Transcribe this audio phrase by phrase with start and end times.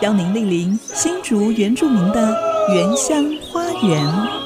[0.00, 2.34] 邀您莅临新竹原住民的
[2.72, 4.39] 原乡花园。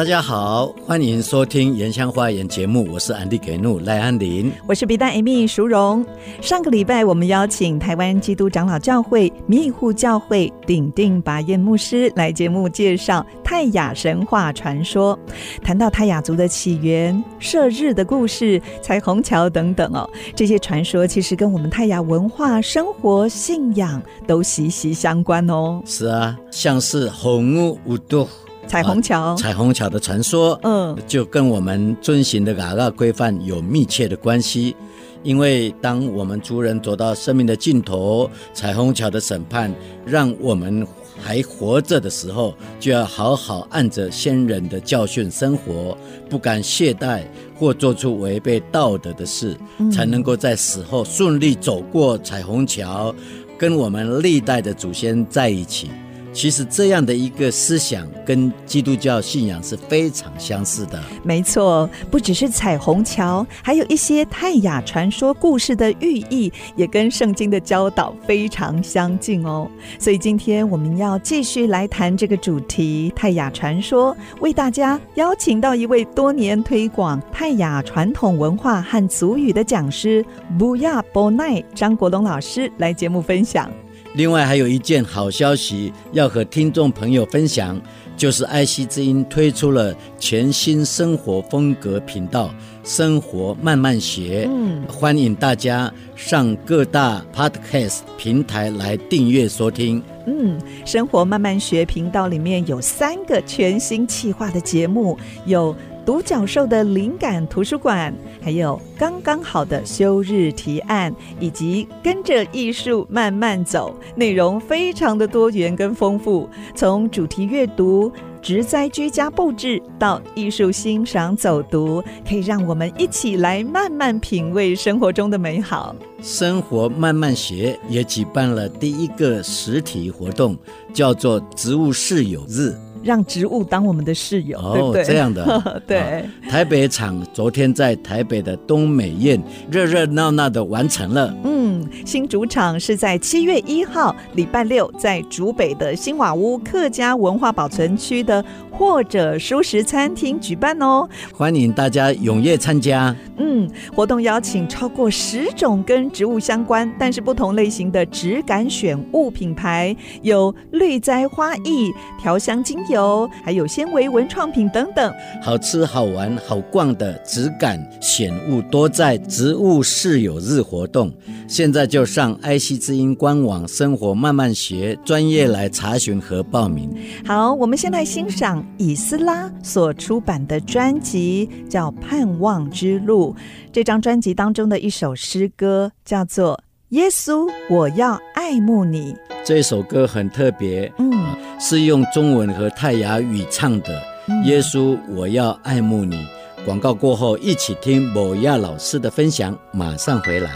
[0.00, 6.02] 大家好，欢迎收听《原乡花园》节目，我是安迪给怒赖安林，我是比达艾米淑荣。
[6.40, 15.18] 上个礼拜，我们邀请台湾基督长老教会迷护教会鼎定拔彦牧师来节目介绍泰雅神话传说，
[15.62, 25.82] 谈到泰雅族的起源、射日的故事、彩虹桥等等哦，这些传说其实跟我们泰雅文化、生活、信仰都息息相关哦。
[25.84, 28.26] 是啊，像是红屋都。
[28.70, 34.76] 彩虹桥、啊，彩虹桥的传说，嗯，就跟我们遵循的嘎嘎规范有密切的关系。
[35.24, 39.74] 因为当我们族人走到生命的尽头，彩虹桥的审判，
[40.06, 40.86] 让我们
[41.20, 45.98] 还活着的时候，就要好好按着先人的教训生活，
[46.28, 47.22] 不敢懈怠
[47.58, 53.12] 或做出违背道德的事，嗯、才能够在死后顺利走过彩虹桥，
[53.58, 55.90] 跟我们历代的祖先在一起。
[56.32, 61.02] 其实这样的一个思想跟基督教信仰是非常相似的。
[61.22, 69.68] 没错，不只是彩虹桥，还有一些泰雅传说故事的寓意，也跟圣经的教导非常相近哦。
[69.98, 80.24] 所以今天我们要继续来谈这个主题——泰雅传说，为大家邀请到一位多年推广泰雅传统文化和族语的讲师
[80.58, 83.70] 布亚波奈张国龙老师来节目分享。
[84.14, 87.80] 另外还有一件好消息要和听众朋友分享，
[88.16, 100.02] 就是爱惜之音推出了全新生活风格频道“生活慢慢学”，嗯，欢迎大家上各大 Podcast 平台来订阅收听。
[100.26, 105.16] 嗯，生活慢慢学频道里面有三个全新企划的节目，
[105.46, 105.74] 有。
[106.10, 108.12] 独角兽的灵感图书馆，
[108.42, 116.48] 还有刚刚好的休日提案，以及跟着艺术慢慢走，内容非常的多元跟丰富。
[116.74, 118.10] 从主题阅读、
[118.42, 125.94] 植栽居家布置到艺术欣赏走读，可以让我们一起来慢慢品味生活中的美好。
[126.20, 130.58] 生活慢慢学也举办了第一个实体活动，
[130.92, 132.74] 叫做植物室友日。
[133.02, 135.04] 让植物当我们的室友，哦、对不对？
[135.04, 136.22] 这样的， 对、哦。
[136.48, 139.40] 台北场昨天在台北的东美苑
[139.70, 141.34] 热热闹闹的完成了。
[141.44, 148.44] 嗯，新主场是在七月一号礼拜六，在竹北的新瓦屋客家文化保存区的
[148.80, 151.06] 或者蔬食餐厅举办哦。
[151.34, 153.14] 欢迎大家踊跃参加。
[153.36, 165.12] 嗯，活动邀请超过十种跟植物相关，但是不同类型的植感选物品牌，有绿栽花艺、调香精油，还有纤维文创品等等。
[165.42, 171.12] 好吃、好玩、好逛的植感选物多在植物室友日活动。
[171.46, 176.90] 现在就上爱惜之音官网“生活慢慢学”专业来查询和报名。
[177.26, 183.34] 好，我们先来欣赏以斯拉所出版的专辑，叫《盼望之路》。
[183.72, 186.56] 这张专辑当中的一首诗歌叫做
[186.90, 189.12] 《耶稣，我要爱慕你》。
[189.44, 191.12] 这首歌很特别，嗯，
[191.58, 194.02] 是用中文和泰雅语唱的。
[194.28, 196.26] 嗯、耶稣，我要爱慕你。
[196.64, 200.50] 广告过后，一起听某亚老师的分享，马上回来。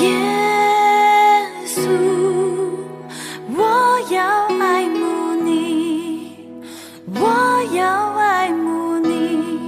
[0.00, 0.10] 耶
[7.24, 7.28] 我
[7.76, 9.60] 要爱慕你，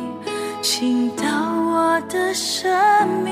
[0.60, 2.68] 请到我的生
[3.22, 3.23] 命，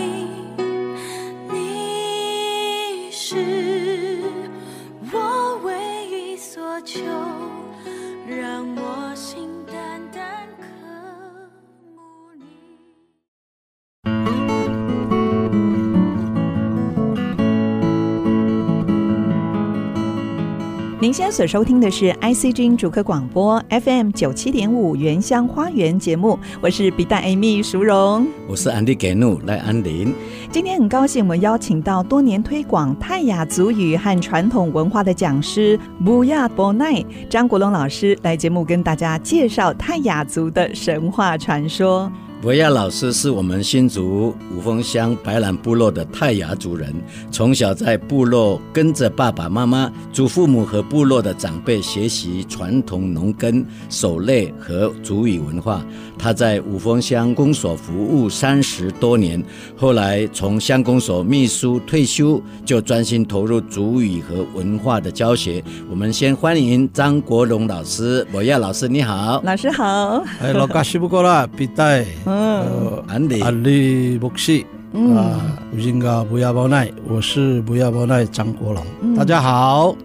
[21.03, 30.15] 您现在所收听的是 ICG 主客广播 FM 九七点五原乡花园节目，我是比大 Amy 淑荣，我是安迪给怒赖安林。
[30.53, 42.09] 今天很高兴，我们邀请到多年推广泰雅族语和传统文化的讲师布亚波奈张国龙老师来节目跟大家介绍泰雅族的神话传说。
[42.43, 46.93] 博亚老师是我们新竹五峰乡白兰部落的泰雅族人，
[47.31, 55.87] 从小在部落跟着爸爸妈妈、祖父母和部落的长辈学习传统农耕、狩猎和族语文化。
[56.19, 59.41] 他在五峰乡公所服务三十多年，
[59.77, 65.63] 后来从乡公所秘书退休，就专心投入族语和文化的教学。
[65.89, 72.05] 我们先欢迎张国荣老师，博亚老师你好，老师好，哎，老嘎西不过啦，比带。
[72.33, 74.65] 嗯，安利安利牧师。
[74.95, 79.97] 嗯、啊，吴金刚不要包奈，我是不要包奈张国龙，嗯，大家好。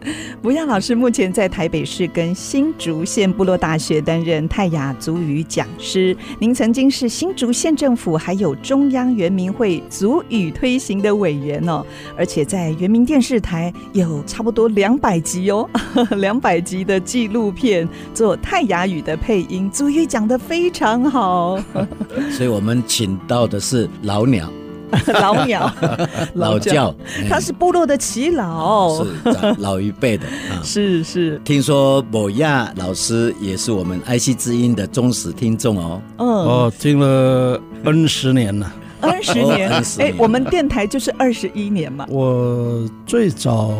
[0.41, 6.15] 不要老师目前在台北市跟新竹县部落大学担任泰雅族语讲师。
[6.39, 11.85] 您曾经是新竹县政府还有中央原民会族语推行的委员哦，
[12.17, 15.69] 而且在原民电视台有差不多两百集哦，
[16.15, 21.59] 两百集的纪录片做泰雅语的配音，族语讲得非常好。
[22.31, 24.49] 所以我们请到的是老鸟。
[25.13, 25.71] 老鸟，
[26.35, 26.93] 老教，
[27.29, 30.63] 他是部落的耆老，是老一辈的 啊。
[30.63, 36.01] 是是，听说某亚老师也是我们爱惜之音的忠实听众哦。
[36.17, 42.05] 嗯，哦，听了 N 十年了，N 十年，哎，我们电台就是二十一年嘛。
[42.09, 43.73] 我最早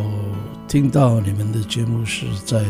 [0.68, 2.64] 听到你们的节目是在。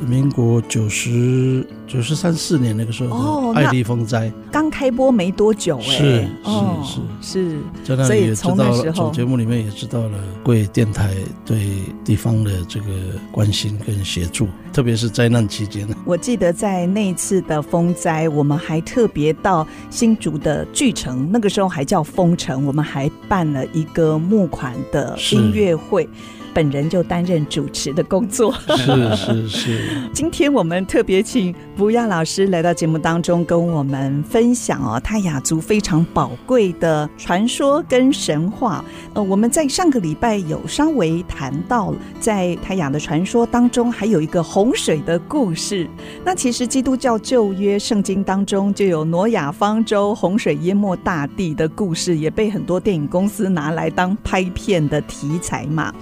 [0.00, 4.32] 民国九十九十三四年那个时候，哦，爱丽风灾。
[4.50, 7.40] 刚开播没多久，哎，是是是。
[7.40, 11.14] 是，在那里也知道了，从节目里面也知道了贵电台
[11.44, 12.86] 对地方的这个
[13.30, 15.86] 关心跟协助，特别是灾难期间。
[16.04, 26.08] 我记得在那一次的风灾，我们还特别到新竹的巨城，那个时候还叫风城，我们还办了一个募款的音乐会。
[26.54, 29.80] 本人就担任主持的工作，是是是。
[30.14, 38.84] 今天我们特别请吴亚老师来到节目当中，跟我们分享哦，泰雅族非常宝贵的传说跟神话。
[39.14, 45.88] 呃，我们在上个礼拜有稍微谈到了，在泰雅的传说当中，还有一个洪水的故事。
[46.24, 55.92] 那其实基督教旧约圣经当中就有挪亚方舟、洪水淹没大地的故事，也被很多电影公司拿来当拍片的题材嘛。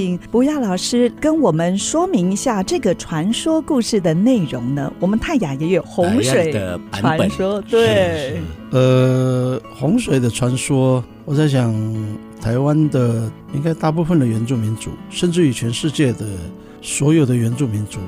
[0.00, 4.90] 请不亚老师跟我们说明一下这个传说故事的内容呢？
[4.98, 11.74] 我们泰雅也有洪水的传说， 对，呃，洪水的传说，我在想，
[12.40, 16.24] 台湾的应该大部分的原住民族，甚至于全世界的
[16.80, 17.98] 所有的原住民族，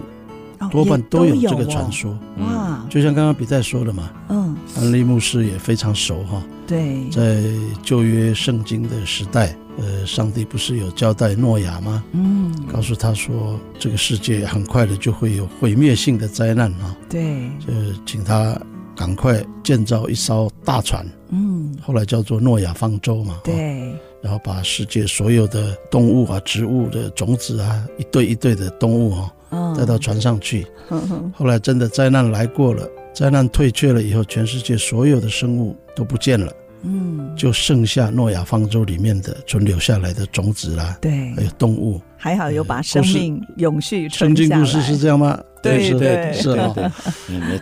[0.70, 2.18] 多半都有这个传说。
[2.38, 6.42] 哇，就像刚刚比赛说的嘛，嗯，安利牧师也非常熟哈。
[6.66, 7.42] 对，在
[7.82, 9.54] 旧约圣经的时代。
[9.78, 12.04] 呃，上帝不是有交代诺亚吗？
[12.12, 16.96] 嗯，告诉他说，这个世界很快的就会有毁灭性的灾难啊。
[17.08, 17.72] 对，就
[18.04, 18.60] 请他
[18.94, 21.06] 赶快建造一艘大船。
[21.30, 23.40] 嗯，后来叫做诺亚方舟嘛。
[23.42, 29.14] 对，然后把世界所有的动物啊、植物的种子啊，一对一对的动物
[29.50, 30.66] 啊，带到船上去。
[30.90, 31.32] 嗯。
[31.34, 36.52] 后来真的灾难来过了，灾难退却了以后，全世界所有的生物都不见了。
[36.82, 44.48] 嗯，就剩下诺亚方舟里面的存留下来的种子啦，对，还有动物，还好有把生命永续存下来。
[44.48, 45.40] 圣经故事是这样吗？
[45.62, 46.74] 对对，对，是啊。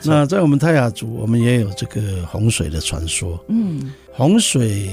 [0.05, 3.39] 那在我们泰雅族，我们也有这个洪水的传说。
[3.49, 4.89] 嗯，洪水，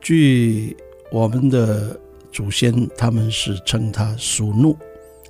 [0.00, 0.76] 据
[1.10, 1.98] 我们的
[2.30, 4.76] 祖先，他们是称它属怒，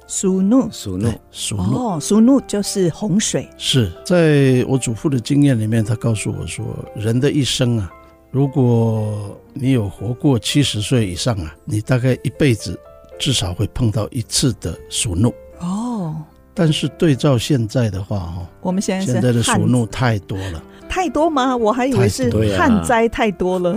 [0.09, 1.63] 属怒，属怒，属怒。
[1.63, 3.49] 哦，属怒就是洪水。
[3.57, 6.65] 是在我祖父的经验里面，他告诉我说，
[6.97, 7.89] 人的一生啊。
[8.31, 12.79] 如果你有活过七十岁以上啊，你大概一辈子
[13.19, 16.17] 至少会碰到一次的鼠怒哦。
[16.55, 21.57] 但是对照现在的话，哈，我们现在现在的鼠怒太多了，太多吗？
[21.57, 23.77] 我还以为是旱灾太多了，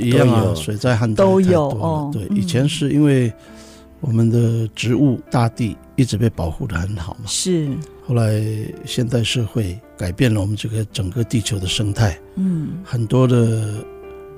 [0.00, 2.10] 一样啊，水灾旱灾都有哦。
[2.12, 3.32] 对，以前是因为
[4.00, 7.68] 我们的植物大地一直被保护的很好嘛，是。
[8.06, 8.42] 后来
[8.84, 13.74] 现代社会改变了我们这个整个地球的生态，嗯，很多的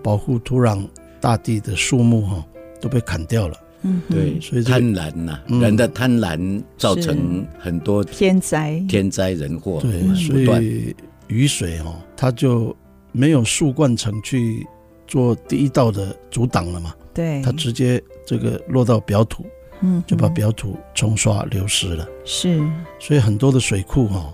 [0.03, 0.87] 保护土壤、
[1.23, 2.45] 大地的树木哈
[2.83, 10.95] 都被砍掉了，嗯，对，所以贪婪呐，人的贪婪造成很多天灾、天灾人祸，对，所以
[11.29, 12.77] 雨水哦它就
[13.11, 14.67] 没有树冠层去
[15.07, 19.47] 做第一道的阻挡了嘛，对，它直接这个落到表土。
[19.81, 22.09] 嗯，就把表土冲刷流失了。
[22.25, 22.63] 是，
[23.01, 24.33] 所以很多的水库哈，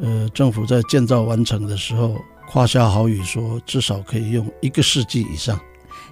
[0.00, 2.16] 呃，政府在建造完成的时候
[2.48, 5.58] 夸下好语说，至少可以用一个世纪以上。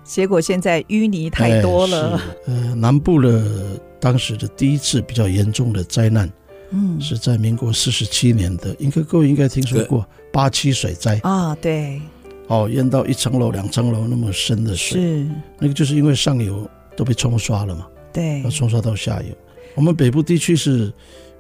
[0.05, 2.21] 结果现在淤泥太多了。
[2.47, 6.31] 呃，南部的当时的第一次比较严重的灾难，
[6.71, 12.01] 嗯，是在民国四十七年的，应该各位应该听说过八七水灾啊，对。
[12.49, 15.27] 哦，淹到一层楼、两层楼那么深的水，是
[15.59, 19.35] 那个就是因为上游都被冲刷了嘛，对，要冲刷到下游。
[19.75, 20.93] 我们北部地区是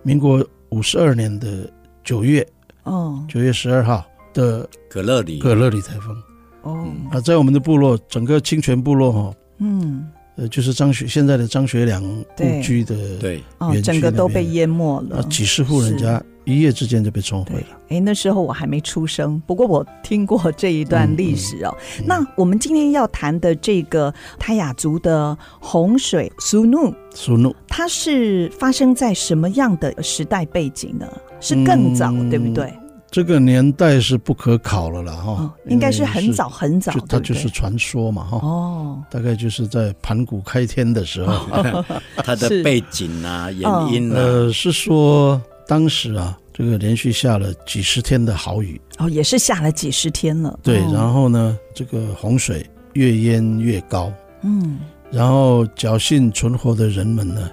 [0.02, 1.68] 民国五十二年的
[2.04, 2.46] 九月，
[2.84, 4.04] 哦，九月十二号
[4.34, 5.38] 的葛乐里。
[5.38, 6.16] 葛乐里台风，
[6.62, 10.08] 哦，啊，在我们的部落，整个清泉部落哈，嗯。
[10.34, 12.02] 呃，就是张学现在的张学良
[12.34, 17.66] 故居的对，哦，整个都被淹没了，啊，几十户人家一夜之间就被冲毁了。
[17.88, 21.74] 哎，那时候我还没出生，不过我听过这一段历史哦。
[21.98, 31.06] 嗯嗯、那我们今天要谈的这个泰雅族的洪水苏怒苏怒，它是发生在什么样的时代背景呢？
[31.40, 32.72] 是更早，嗯、对不对？
[33.10, 38.38] 这个年代是不可考了了哈，哦，应该是很早很早，它就是传说嘛哈。
[38.38, 41.46] 哦，大概就是在盘古开天的时候，
[42.24, 43.60] 它的背景啊、原
[43.92, 50.58] 因啊，呃，是说当时啊，这个连续下了几十天的好雨，哦，也是下了几十天了。
[50.62, 57.50] 对，然后呢，这个洪水越淹越高，嗯，然后侥幸存活的人们呢，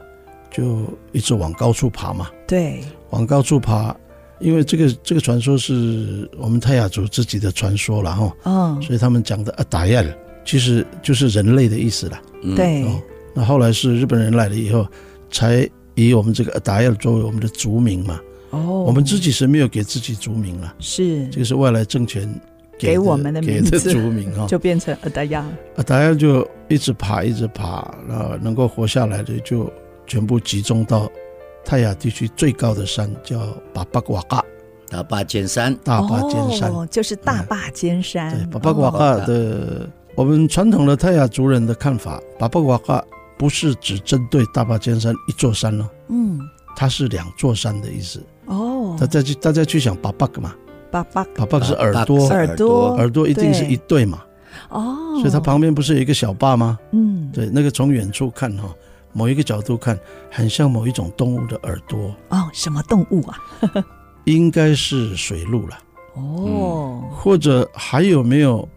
[0.52, 3.96] 就一直往高处爬嘛，对，往高处爬。
[4.40, 12.18] 因为这个这个传说是我们泰雅族自己的传说了哈，嗯，所以他们讲的阿达亚尔其实就是人类的意思了，
[12.56, 12.86] 对。
[13.34, 14.88] 那后来是日本人来了以后，
[15.30, 15.70] 才
[16.06, 18.20] 以我们这个阿达亚尔作为我们的族名嘛。
[18.52, 22.28] 哦，我们自己是没有给自己族名了，是这个是外来政权
[22.78, 25.46] 给我们的名字 给的族名哈，就变成阿达亚。
[25.76, 29.72] 阿达亚就一直爬一直爬，然后能够活下来的就
[30.08, 31.10] 全部集中到。
[31.66, 33.38] 泰雅地区最高的山叫
[33.74, 34.44] 巴巴瓦嘎，
[34.90, 38.34] 大坝尖山，大坝尖山、哦、就是大坝尖山。
[38.34, 43.06] 对，巴巴瓦嘎的，哦、我们传统的泰雅族人的看法，巴巴瓦嘎
[43.40, 46.40] 不是只针对大巴尖山一座山哦，嗯，
[46.76, 48.22] 它是两座山的意思。
[48.46, 50.54] 哦，大家去大家去想巴巴嘛，
[50.92, 54.22] 巴巴巴巴是耳朵，耳朵耳朵一定是一对嘛。
[54.70, 56.78] 哦，所以它旁边不是有一个小坝吗？
[56.92, 58.70] 嗯，对，那个从远处看哈。
[59.12, 59.98] 某一个角度看，
[60.30, 62.48] 很像某一种动物的耳朵哦。
[62.54, 63.40] 什么动物啊？
[64.26, 65.78] 应该是水鹿了。
[66.14, 68.68] 哦，或者还有没有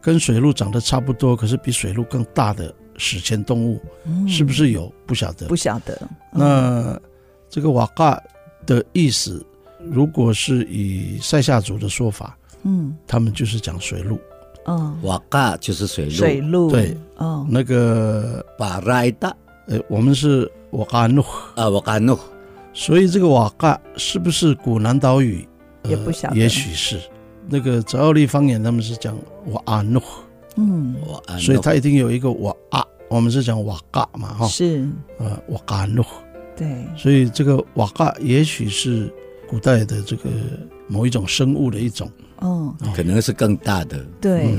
[0.00, 3.80] 跟水鹿长得差不多，可是比水鹿更大的史前动物？
[4.06, 4.92] 嗯、是不是有？
[5.06, 5.96] 不晓得，不晓得。
[6.32, 7.00] 嗯、那
[7.48, 8.20] 这个瓦嘎
[8.66, 9.44] 的意思，
[9.90, 14.18] 如果是以塞夏族的说法，嗯，他们就是讲水路。
[14.66, 16.12] 嗯，瓦嘎就是水路。
[16.12, 19.34] 水路对，哦，那个巴来达。
[19.66, 21.24] 呃，我们是瓦嘎诺
[21.56, 22.18] 啊，瓦嘎诺，
[22.72, 25.46] 所以这个瓦嘎是不是古南岛语？
[25.84, 27.00] 也不晓得，也许是。
[27.48, 30.00] 那个泽奥利方言他们是讲瓦阿诺，
[30.56, 34.86] 嗯，瓦，所以他一定有一个瓦啊，我们是讲瓦嘎嘛，哈，是，
[35.18, 36.04] 呃，瓦嘎诺，
[36.56, 39.12] 对，所以这个瓦嘎也许是
[39.48, 40.28] 古代的这个
[40.88, 42.10] 某一种生物的一种。
[42.38, 44.04] 哦，可能是更大的。
[44.20, 44.52] 对，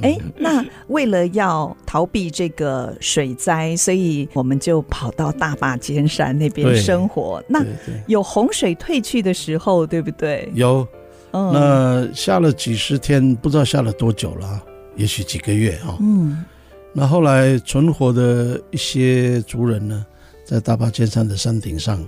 [0.00, 7.44] 哎，那为了要逃避这个水灾，所以我们就跑到大坝尖山那边生活。
[7.46, 7.62] 那
[8.06, 10.50] 有洪水退去的时候，对不对？
[10.54, 10.88] 有，
[11.30, 14.64] 那下了几十天，不知道下了多久了，
[14.96, 15.96] 也许几个月啊。
[16.00, 16.44] 嗯，
[16.92, 20.04] 那后来存活的一些族人呢，
[20.44, 22.04] 在大巴尖山的山顶上，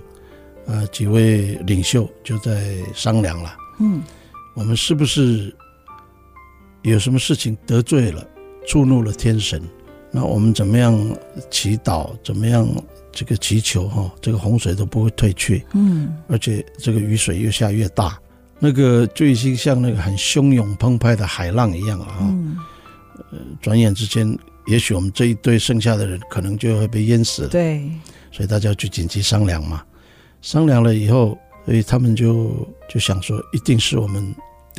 [0.65, 3.55] 呃，几位领袖就在商量了。
[3.79, 4.01] 嗯。
[4.55, 5.55] 我们是不是
[6.81, 8.27] 有什么事情得罪了、
[8.67, 9.61] 触怒了天神？
[10.11, 10.99] 那我们怎么样
[11.49, 12.09] 祈祷？
[12.25, 12.67] 怎么样
[13.09, 13.87] 这个祈求？
[13.87, 15.63] 哈，这个洪水都不会退去。
[15.73, 18.19] 嗯，而且这个雨水越下越大，
[18.57, 22.05] 那个就已经像那个很汹涌澎湃的海浪一样了。
[22.05, 22.57] 哈，嗯，
[23.31, 27.49] 呃，转眼之间，也许我们这一堆剩下的人可能就会被淹死了。
[27.49, 27.89] 对，
[28.31, 29.83] 所以大家就紧急商量嘛。
[30.41, 34.35] 商量了以后，所以他们就就想说，一定是我们。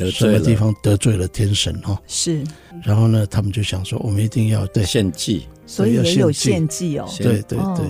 [0.09, 1.95] 什么地方得罪了天神哈？
[2.07, 2.43] 是，
[2.83, 7.07] 然后呢，他们就想说，我们一定要对献祭，所以也有献祭哦。
[7.19, 7.85] 对对对，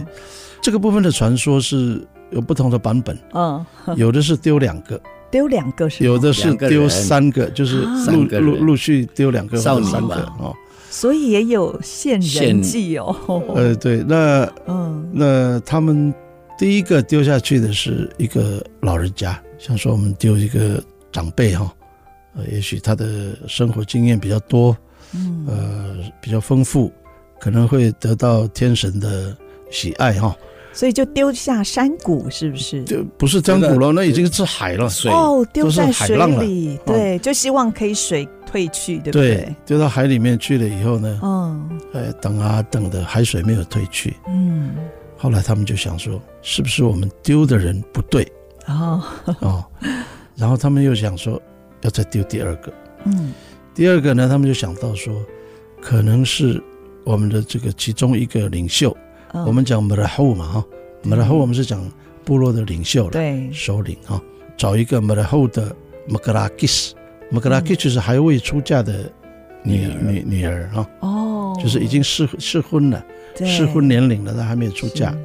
[0.61, 3.65] 这个部分的传说是有不同的版本，嗯，
[3.95, 5.01] 有的是丢两个，
[5.31, 10.53] 丢两个是，有的是丢三个，就是陆陆陆续丢两个或者三个哦。
[10.89, 13.15] 所以也有献人祭哦。
[13.55, 16.13] 呃，对，那嗯，那他们
[16.57, 21.73] 第一个丢下去的是一个老人家，像说我们丢一个长辈哈。
[22.35, 24.75] 呃，也许他的生活经验比较多，
[25.13, 26.91] 嗯，呃，比较丰富，
[27.39, 29.35] 可能会得到天神的
[29.69, 30.35] 喜爱哈。
[30.73, 32.83] 所以就丢下山谷，是不是？
[32.85, 36.77] 就不是山谷了，那已经是海了，水哦，丢在水里，海浪了。
[36.85, 39.35] 对，就希望可以水退去，对不对？
[39.35, 44.71] 对，丢到海里面去了以后呢，嗯，哎，等啊等的，海水没有退去，嗯，
[45.17, 48.25] 后来他们就想说，是不是我们丢的人不对？
[48.67, 49.03] 哦。
[49.39, 49.65] 哦，
[50.35, 51.41] 然后他们又想说，
[51.81, 52.73] 要再丢第二个，
[53.05, 53.33] 嗯，
[53.75, 55.13] 第二个呢，他们就想到说，
[55.81, 56.63] 可能是
[57.03, 58.95] 我们的这个其中一个领袖。
[59.33, 60.65] 嗯、我们讲马拉后嘛哈，
[61.03, 61.81] 马拉后我们是讲
[62.23, 64.21] 部落的领袖了，对，首领哈，
[64.57, 65.75] 找一个马拉后的
[66.07, 66.93] 马格拉基斯，
[67.29, 69.11] 马格拉基斯就是还未出嫁的
[69.63, 73.03] 女女女儿哈，哦，就是已经适适婚了，
[73.37, 75.15] 适婚年龄了，但还没有出嫁，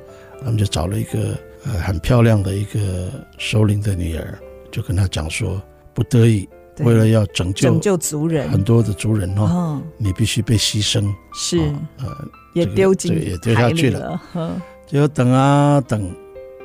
[0.40, 4.38] 他们就找了一个呃很漂亮的一个首领的女儿，
[4.70, 5.60] 就跟他讲说，
[5.92, 6.48] 不得已
[6.80, 11.58] 为了要拯救拯救族人，很多的族人哦，你必须被牺牲，是
[11.98, 12.06] 呃。
[12.54, 14.18] 也丢进、这个、也丢下去了，
[14.86, 16.10] 结果等啊等，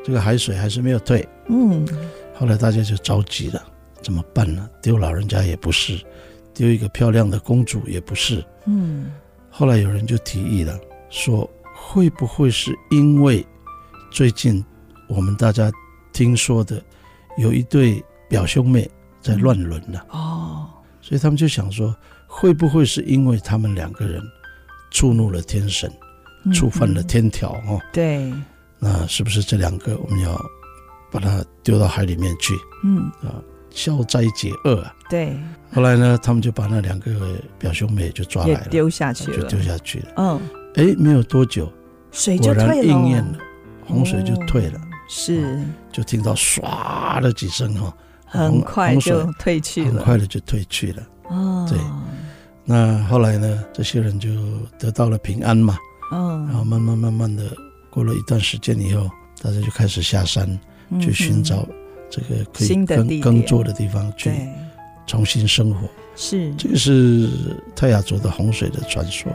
[0.05, 1.27] 这个海水还是没有退。
[1.49, 1.85] 嗯，
[2.33, 3.61] 后来大家就着急了，
[4.01, 4.69] 怎么办呢？
[4.81, 6.01] 丢老人家也不是，
[6.53, 8.41] 丢一个漂亮的公主也不是。
[8.67, 9.11] 嗯，
[9.49, 13.45] 后来有人就提议了，说会不会是因为
[14.13, 14.63] 最近
[15.09, 15.69] 我们大家
[16.13, 16.81] 听说的
[17.37, 18.89] 有一对表兄妹
[19.21, 20.05] 在乱伦了？
[20.09, 20.67] 哦，
[21.01, 21.95] 所以他们就想说，
[22.27, 24.21] 会不会是因为他们两个人？
[24.93, 25.89] 触怒了天神，
[26.53, 27.81] 触犯了天条哦、嗯。
[27.93, 28.33] 对，
[28.77, 30.37] 那是不是这两个我们要
[31.09, 32.53] 把它丢到海里面去？
[32.83, 34.93] 嗯啊，消灾解厄啊。
[35.09, 35.33] 对。
[35.73, 40.07] 后来呢，他们就把那两个表兄妹就抓来了，丢下去了，就丢下去了。
[40.17, 40.41] 嗯。
[40.75, 41.71] 哎，没有多久，
[42.11, 43.39] 水就退了，果然应验了，
[43.85, 44.77] 洪水就退了。
[44.77, 45.63] 哦、是。
[45.89, 47.95] 就听到唰的几声哈，
[48.31, 51.03] 很快就退去了，很快的就退去了。
[51.29, 51.67] 哦。
[51.69, 51.77] 对。
[52.63, 53.63] 那后来呢？
[53.73, 54.29] 这些人就
[54.79, 55.77] 得到了平安嘛。
[56.13, 57.51] 嗯，然后慢慢慢慢的
[57.89, 59.09] 过了一段时间以后，
[59.41, 60.59] 大家就开始下山
[60.99, 61.67] 去寻找
[62.09, 64.31] 这个可以耕耕作的地方去
[65.07, 65.87] 重新生活。
[66.15, 67.29] 是，这个是
[67.75, 69.31] 泰雅族的洪水的传说。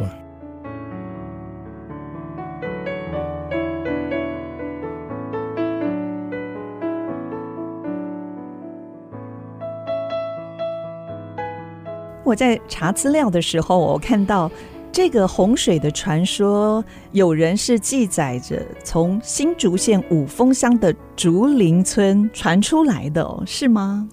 [12.26, 14.50] 我在查资料的时候，我看到
[14.90, 24.08] 这个洪水的传说，有人是记载着从新竹县五峰乡的竹林村传出来的，哦，是吗？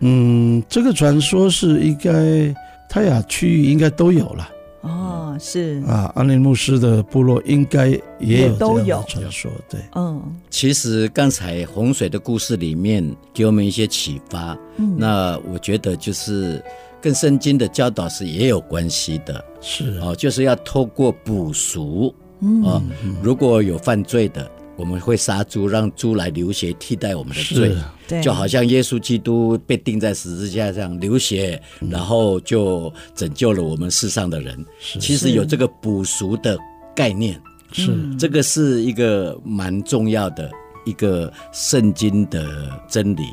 [0.00, 2.52] 嗯，这个传说是应该
[2.90, 4.48] 泰雅区域应该都有了。
[4.80, 9.48] 哦，是啊，安林牧师的部落应该也有这样的传说。
[9.70, 10.20] 对，嗯，
[10.50, 14.58] 其实刚才洪水的故事里面给我们一些启发。
[14.78, 16.60] 嗯，那我觉得就是。
[17.02, 19.98] 跟圣经的教导是也有关系的，是。
[19.98, 22.80] 哦，就是要透过补赎，嗯、哦，
[23.20, 27.74] 如果有犯罪的，我们会杀猪，让猪来流血替代我们的罪，
[28.06, 34.64] 对，就好像耶稣基督被钉在十字架上流血，嗯、然后就拯救了我们世上的人。
[34.78, 35.00] 是。
[35.00, 36.56] 其实有这个补赎的
[36.94, 37.38] 概念，
[37.72, 37.92] 是。
[38.16, 40.48] 这个是一个蛮重要的
[40.84, 43.24] 一个圣经的真理，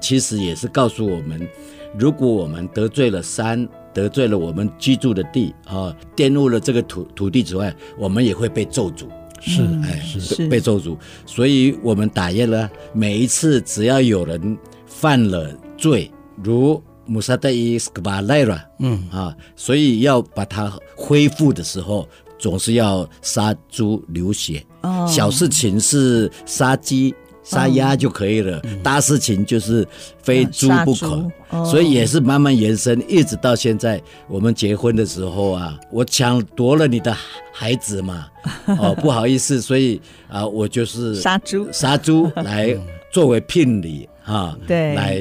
[0.00, 1.46] 其实也是告诉我们。
[1.96, 9.06] 如果我们得罪了山，得罪了我们居住的地啊，玷污了这个土土地之外，我们也会被咒诅。
[9.40, 10.96] 是，哎，是被咒诅。
[11.24, 16.10] 所以我们打雁了，每一次只要有人犯了罪，
[16.42, 24.64] 如穆萨德伊斯克巴莱拉，嗯啊，所以要把它恢复的时候，总是要杀猪流血。
[24.82, 27.14] 哦，小事情是杀鸡。
[27.48, 29.86] 杀鸭就可以了，嗯、大事情就是
[30.22, 34.00] 非猪不可，嗯、所以也是慢慢延伸，一直到现在。
[34.28, 37.16] 我们结婚的时候啊，我抢夺了你的
[37.52, 38.26] 孩子嘛，
[38.78, 42.76] 哦，不好意思，所以啊，我就是杀猪，杀猪 来
[43.10, 45.18] 作为聘礼啊，对，来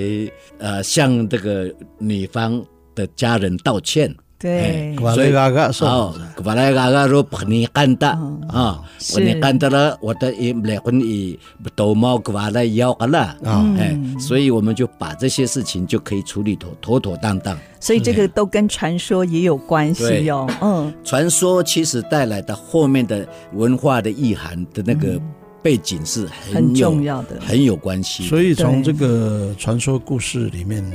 [0.58, 2.62] 呃向这个女方
[2.94, 4.13] 的家人道歉。
[4.39, 8.08] 对，所以啊，好，把那个个说把你干的
[8.47, 8.84] 啊，
[9.15, 11.38] 把你干的了，我的一离婚一
[11.76, 17.58] 都冇把来要了啊，哎，所以我们就把这些事情就可以处理妥妥妥当当。
[17.80, 20.47] 所以这个都跟传说也有关系哟。
[20.62, 25.19] 嗯，传说其实带来的后面的文化的意涵的那个
[25.63, 28.28] 背景是很重要的，很有关系。
[28.28, 30.86] 所以从这个传说故事里面，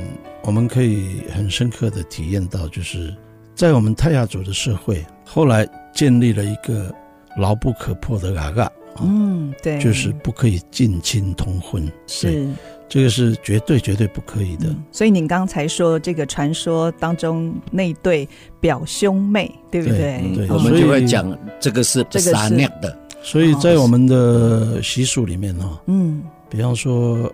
[0.43, 3.13] 我们可以很深刻的体验到，就是。
[3.55, 6.93] 在我们泰雅族的社会，后来建立了一个
[7.37, 12.47] 牢不可破的嘎嘎，嗯，对，就是不可以近亲通婚，是。
[12.89, 14.67] 这个是绝对绝对不可以的。
[14.67, 18.27] 嗯、所以您刚才说这个传说当中那对
[18.59, 20.21] 表兄妹，对不对？
[20.35, 22.95] 对，对，我们就会讲这个是不杀孽的。
[23.23, 27.33] 所以在我们的习俗里面哈，嗯，比方说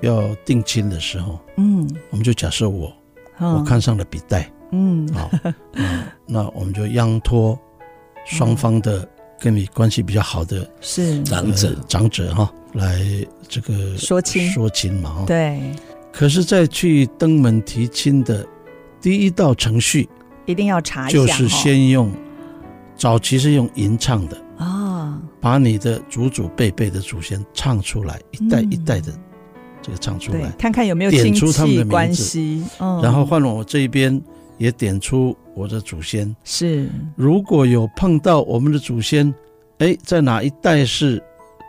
[0.00, 2.92] 要定亲的时候，嗯，我们就假设我、
[3.40, 5.30] 嗯、我看上了笔袋，嗯，好，
[6.26, 7.58] 那我们就央托
[8.24, 11.22] 双方的跟你关系比较好的是。
[11.22, 13.00] 长者长者哈来
[13.48, 14.50] 这个说亲。
[14.50, 15.60] 说亲嘛，对。
[16.12, 18.44] 可是，在去登门提亲的
[19.00, 20.08] 第一道程序，
[20.44, 22.10] 一定要查一下，就是先用
[22.96, 29.12] 早期是用吟唱的啊，把你的祖祖辈辈的祖先唱出来，一代一代的
[29.80, 32.40] 这个唱出来，看看有没有点出他们的名字，
[33.02, 34.20] 然后换我这一边
[34.60, 36.36] 也点出我的祖先。
[36.44, 39.34] 是，如果有碰到我们的祖先，
[39.78, 41.20] 哎，在哪一代是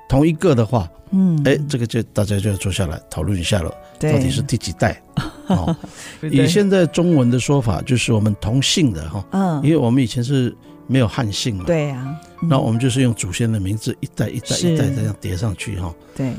[0.10, 3.74] 同一个的话，嗯，哎，这个就大家就要坐下来讨论一下了。
[3.98, 5.02] 到底是第几代？
[5.48, 5.74] 哦，
[6.22, 10.54] 以现在中文的说法，就是我们同姓的哈，嗯，因为我们以前是
[10.86, 16.34] 没有汉姓嘛，对呀，那我们就是用祖先的名字一代一代一代这样叠上去哈，对。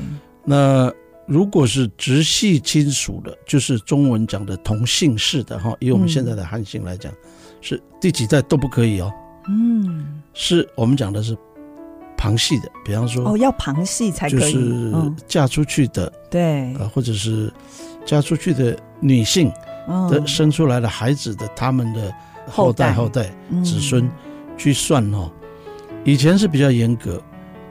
[0.45, 0.91] 那
[1.25, 7.11] 如果是直系亲属的，就是中文讲的同姓氏的哈，以我们现在的汉姓来讲，
[7.61, 9.11] 是第几代都不可以哦，
[9.47, 11.37] 嗯，是我们讲的是。
[12.15, 17.51] 旁系的，比方说哦，要旁系才可以，就是嫁出去的，对，啊，或者是
[18.05, 19.51] 嫁出去的女性
[20.09, 22.15] 的生出来的孩子的他们的
[22.47, 23.29] 后代后代。
[23.61, 24.09] 子孙
[24.57, 25.29] 去算哈。
[26.05, 27.21] 以前是比较严格，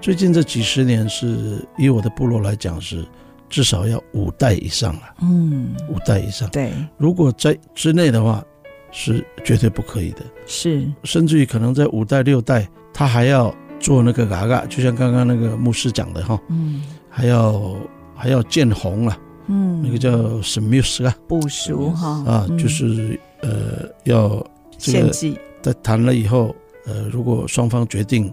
[0.03, 3.07] 最近这几十年是以我的部落来讲是
[3.53, 6.51] 至少要五代以上了，嗯，五代以上。
[6.51, 8.45] 对，如果在之内的话
[8.91, 13.55] 是绝对不可以的，是，甚至于可能在五代六代他还要。
[13.83, 17.75] 做那个嘎嘎，就像刚刚那个牧师讲的哈，嗯，还要
[18.15, 21.13] 还要见红啊，嗯，那个叫什么意思啊？
[21.27, 24.41] 部署哈啊，就是呃要
[24.79, 26.55] 献祭，在谈了以后，
[26.87, 28.33] 呃，如果双方决定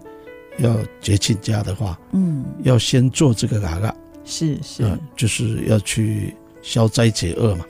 [0.58, 3.92] 要结亲家的话，嗯，要先做这个嘎嘎，
[4.30, 7.64] 是是，就是要去消灾解厄嘛，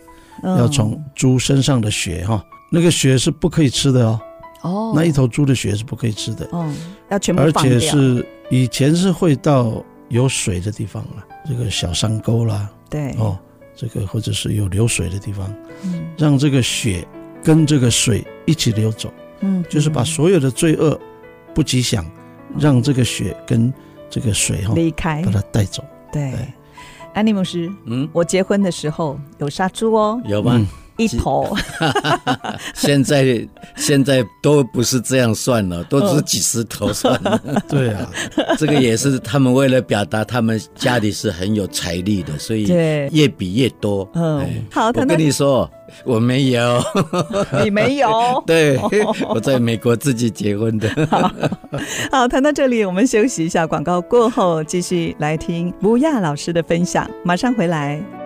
[0.45, 4.21] 要从猪身上的血哈，那个血是不可以吃的哦。
[4.63, 6.71] 哦，那一头猪的血是不可以吃的，哦，
[7.09, 13.39] 要全部而且是以前是会到有水的地方啊，这个小山沟啦，对，哦，
[13.75, 15.51] 这个或者是有流水的地方，
[15.83, 17.09] 嗯，让这个血
[17.43, 21.01] 跟这个水一起流走，嗯，就是把所有的罪恶、
[21.55, 22.05] 不吉祥，
[22.59, 23.73] 让这个血跟
[24.11, 25.83] 这个水哈离开，把它带走。
[26.13, 26.33] 对，
[27.15, 30.67] 安妮牧师，嗯，我结婚的时候有杀猪哦，有吗？
[31.01, 31.57] 一头，
[32.75, 37.41] 现在现在都不是这样算了，都是几十头算了。
[37.67, 38.09] 对啊，
[38.59, 42.65] 这个也是他们为了表达他们家里是很有财力的，所以
[43.13, 44.09] 越比越多。
[44.15, 45.69] 嗯，好，我跟你说，
[46.05, 46.83] 我没有，
[47.65, 48.43] 你没有？
[48.47, 48.79] 对，
[49.29, 50.89] 我在美国自己结婚的。
[51.11, 51.33] 好，
[52.11, 58.20] 好，谈到这里，我们休息一下，广告过后继续来听吴亚老师的分享，马上回来。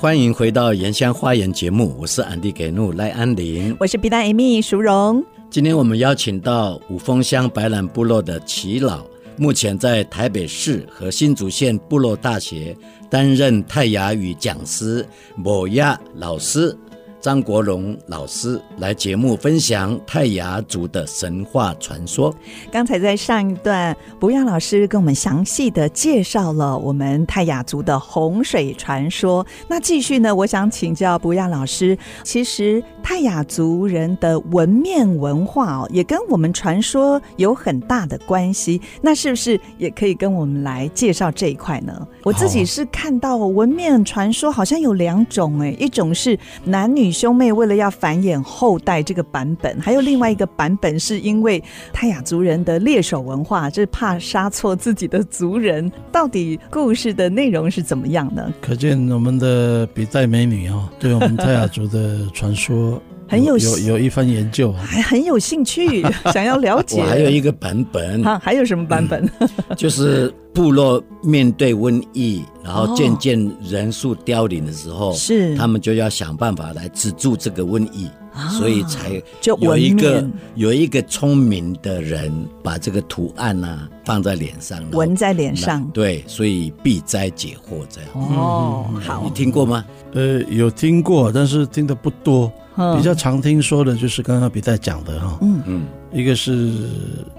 [0.00, 5.22] 欢迎回到《原乡花园》节目，我是安迪给怒赖安林，我是皮蛋 Amy 淑荣。
[5.50, 9.04] 今天我们邀请到五峰乡白兰部落的齐老，
[9.36, 12.74] 目前在台北市和新竹县部落大学
[13.10, 16.74] 担任泰雅语讲师，某亚老师。
[17.20, 22.34] 张国荣老师来节目分享泰雅族的神话传说。
[22.72, 29.46] 刚才在上一段，不亚老师跟我们详细的介绍了我们泰雅族的洪水传说。
[29.68, 38.80] 那继续呢，我想请教不亚老师，其实泰雅族人的纹面文化哦，也跟我们传说有很大的关系。
[39.02, 42.06] 那是不是也可以跟我们来介绍这一块呢？
[42.22, 47.10] 我自己是看到纹面传说好像有两种，哎，一种是男女。
[47.10, 51.60] 兄妹为了要繁衍后代，这个版本还有另外一个版本，是因为
[51.92, 55.90] 泰雅族人的猎手文化，就是怕杀错自己的族人。
[56.12, 58.54] 到底故事的内容是怎么样呢？
[58.60, 62.99] 可见我们的比赛美女啊，对我们泰雅族的传说
[63.30, 66.02] 很有有有一番研究，还很有兴趣，
[66.34, 67.00] 想要了解。
[67.00, 69.24] 我还有一个版本，啊，还有什么版本？
[69.38, 79.22] 嗯、就是部落面对瘟疫，然后渐渐人数凋零的时候，是、哦、他们就要想办法来止住这个瘟疫，哦、所以才
[79.60, 82.32] 有一个有一个聪明的人
[82.64, 88.10] 把这个图案啊放在脸上，纹在脸上，对，所以避灾解惑这样。
[88.14, 89.84] 哦，好，你听过吗？
[90.14, 92.52] 呃，有听过，但是听的不多。
[92.96, 96.72] 比较常听说的就是刚刚比赛讲的哈，嗯嗯，一个是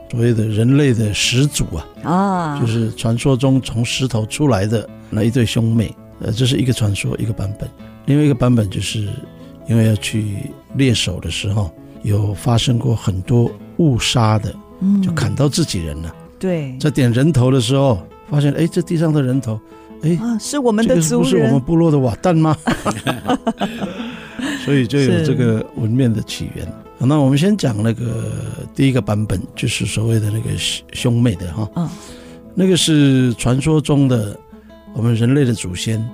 [0.10, 5.94] 所谓的人类的始祖啊，啊，就是传说中从石头出来的那一对兄妹。
[6.24, 7.68] 呃，这是一个传说，一个版本。
[8.06, 9.08] 另外一个版本就是
[9.68, 11.72] 因为要去猎手的时候，
[12.04, 14.54] 有发生过很多误杀的，
[15.02, 16.14] 就砍到自己人了。
[16.38, 17.98] 对，在点人头的时候，
[18.30, 19.60] 发现哎，这地上的人头，
[20.04, 22.56] 哎，啊，是我们的族人，这个不是我们部落的瓦旦吗？
[24.66, 26.68] 所以就有这个纹面的起源。
[27.04, 28.32] 那我们先讲那个
[28.76, 30.52] 第一个版本，就是所谓的那个
[30.94, 31.90] 兄妹的哈，嗯，
[32.54, 34.38] 那个是传说中的
[34.94, 36.08] 我们人类的祖先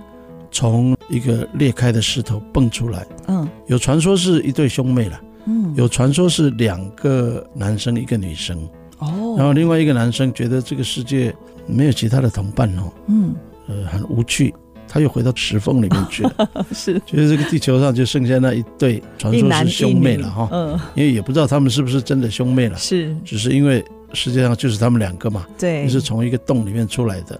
[0.50, 8.58] 从一个裂开的石头蹦出来，嗯，有传说是一对兄妹了，嗯，有传说是两个男生一个女生，
[9.00, 11.36] 哦，然后另外一个男生觉得这个世界
[11.66, 13.36] 没有其他的同伴哦，嗯，
[13.68, 14.54] 呃，很无趣。
[14.88, 27.40] 他又回到石缝里面去了， 是，就是这个地球上就剩下那一对，传说是兄妹了哈，嗯，因为也不知道他们是不是真的兄妹了，是，只是因为世界上就是他们两个嘛，对，是从一个洞里面出来的，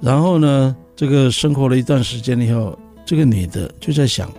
[0.00, 4.30] 然后呢，这个生活了一段时间以后，这个女的就在想，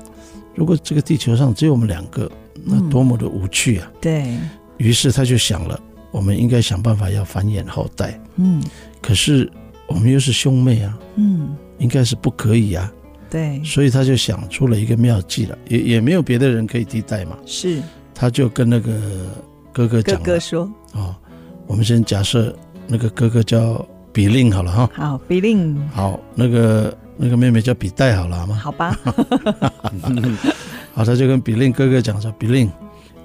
[0.53, 2.31] 如果这个地球上只有我们两个，
[2.63, 4.37] 那多么的无趣啊，对，
[4.77, 5.79] 于是她就想了，
[6.11, 8.63] 我们应该想办法要繁衍后代，嗯，
[9.01, 9.51] 可是
[9.87, 11.55] 我们又是兄妹啊，嗯。
[11.77, 12.91] 应该是不可以啊，
[13.29, 17.81] 对，所以他就想出了一个妙计了，也也没有别的人可以替代嘛，是，
[18.13, 18.91] 他就跟那个
[19.73, 21.15] 哥哥讲，哥哥说，哦，
[21.67, 22.55] 我们先假设
[22.87, 28.55] 那个哥哥叫比令好了哈，好，比令，好，那个那个妹妹叫比代好了好吗？
[28.55, 28.99] 好吧，
[30.93, 32.71] 好，他就跟比令哥哥讲说，比令，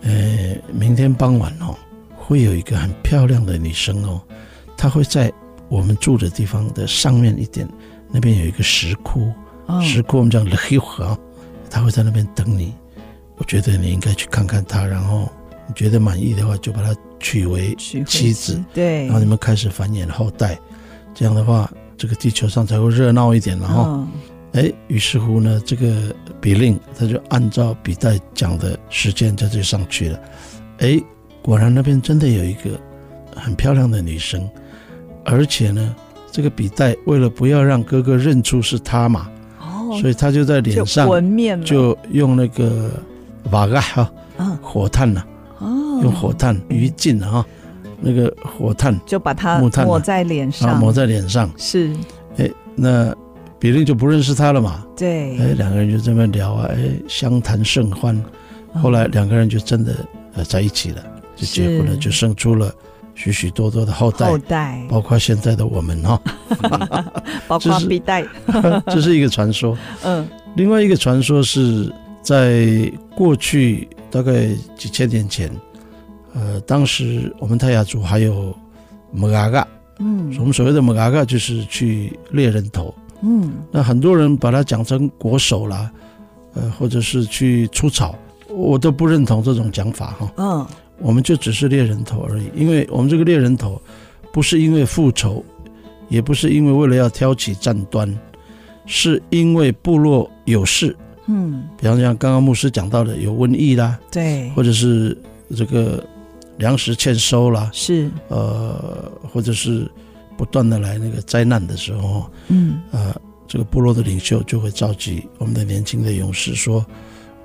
[0.03, 1.77] 呃，明天傍晚哦，
[2.17, 4.21] 会有一个很漂亮的女生哦，
[4.77, 5.33] 她会在
[5.69, 7.69] 我们住的地方的上面一点。
[8.13, 9.33] 那边有一个石窟，
[9.83, 11.17] 石窟我们叫黑河，
[11.71, 12.75] 他会在那边等你。
[13.37, 15.29] 我觉得你应该去看看他，然后
[15.67, 20.59] 你觉得满意的话，就把他娶为妻子，对，然后你们开始繁衍后代。
[21.15, 23.59] 这样的话，这个地球上才会热闹一点。
[23.59, 24.05] 然后，
[24.53, 30.21] 哎，于是乎呢，这个比令他就按照比代讲的时间在这上去了。
[30.79, 31.01] 哎，
[31.41, 32.79] 果然那边真的有一个
[33.35, 34.51] 很漂亮的女生，
[35.25, 35.95] 而且呢。
[36.33, 41.09] 这个笔袋为了不要让哥哥认出是他嘛，哦，所以他就在脸上
[41.65, 42.91] 就用那个
[43.51, 44.11] 瓦盖哈，
[44.63, 45.23] 火炭呐，
[45.59, 47.45] 哦，用火炭余烬啊，
[48.01, 51.51] 那个火炭就把它抹在脸上，抹在脸上。
[51.57, 51.93] 是，
[52.37, 53.15] 哎，那
[53.59, 58.19] 比利就不认识他了嘛，对，哎，两个人就这么聊啊，哎，相谈甚欢，
[58.75, 59.95] 后来两个人就真的
[60.35, 61.03] 呃在一起了，
[61.35, 62.73] 就结婚了，就生出了。
[63.21, 64.83] 许许多多的后代，后代。
[64.89, 66.19] 包括现在的我们哈，
[67.47, 68.27] 包括比代，
[68.89, 69.77] 这是一个传说。
[70.03, 75.55] 嗯，另外一个传说是在过去大概几千年前，
[76.33, 78.57] 呃，当时我们泰雅族还有
[79.13, 85.91] 摩嘎嘎，嗯，我们所谓的摩嘎嘎就是去猎人头，嗯，那很多人把它讲成国手啦，
[86.55, 88.15] 呃，或者是去出草，
[88.49, 90.67] 我都不认同这种讲法哈，嗯。
[91.01, 93.81] 我们就只是猎人头而已，因为我们这个猎人头，
[94.33, 95.43] 不是因为复仇，
[96.09, 98.15] 也不是因为为了要挑起战端，
[98.85, 100.95] 是因为部落有事，
[101.27, 105.17] 嗯，比方像刚刚牧师讲到的有瘟疫啦，对，或者是
[105.57, 106.05] 这个
[106.59, 109.91] 粮食欠收啦，是，呃，或者是
[110.37, 113.15] 不断的来那个灾难的时候，嗯，呃，
[113.49, 116.85] 这个部落的领袖就会召集我们的年轻的勇士说，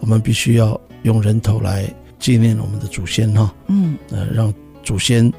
[0.02, 1.90] 我们必须要用人头来。
[2.20, 5.32] 纪念我们的祖先哈，嗯，呃，让祖先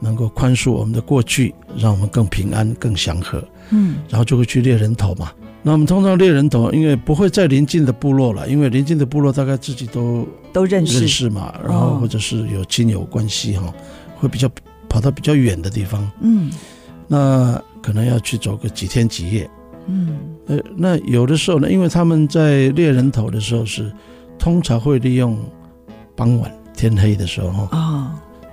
[0.00, 5.30] 能够宽恕我们的过去，让我们更平安、更祥和，嗯，然后就会去猎人头嘛。
[5.62, 10.98] 那我们通常猎人头，因为不会在邻近的部落了，因为邻近的部落大概自己都都认识。
[10.98, 13.72] 认识嘛，然后或者是有亲友关系哈，
[14.16, 14.50] 会比较
[14.88, 16.50] 跑到比较远的地方，嗯，
[17.06, 19.48] 那可能要去走个几天几夜，
[19.86, 20.18] 嗯，
[20.48, 23.92] 呃，那有的时候呢，因为他们在猎人头的时候是
[24.38, 25.38] 通常会利用。
[26.14, 28.10] 傍晚天黑的时候，啊、哦，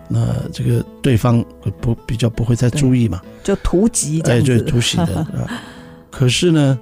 [0.08, 1.44] 那这个对方
[1.82, 5.26] 不比较不会再注意嘛，就突袭，哎，对突袭的。
[6.10, 6.80] 可是呢，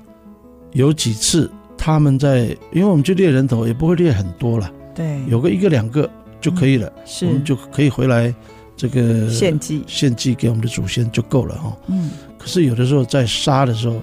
[0.71, 6.09] 有几次他们在，因为我们去猎人头也不会猎很多了，对，有个一个两个
[6.39, 8.33] 就可以了，嗯、是，我们就可以回来
[8.75, 11.77] 这个献祭，献祭给我们的祖先就够了哈。
[11.87, 14.01] 嗯，可是有的时候在杀的时候，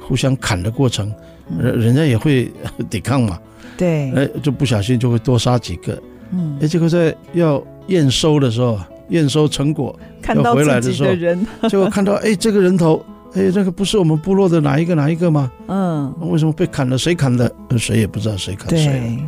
[0.00, 1.12] 互相砍的过程，
[1.58, 2.50] 人人家也会
[2.88, 3.38] 抵抗嘛。
[3.76, 6.00] 对，哎，就不小心就会多杀几个，
[6.32, 9.98] 嗯，哎，结果在要验收的时候，验收成果
[10.34, 11.14] 要回来的时候，
[11.68, 15.50] 结果看到，哎，这个人头，哎，这个不是我们部落的哪一个哪一个吗？
[15.68, 16.96] 嗯，为什么被砍了？
[16.96, 17.50] 谁砍的？
[17.76, 19.18] 谁也不知道谁砍谁。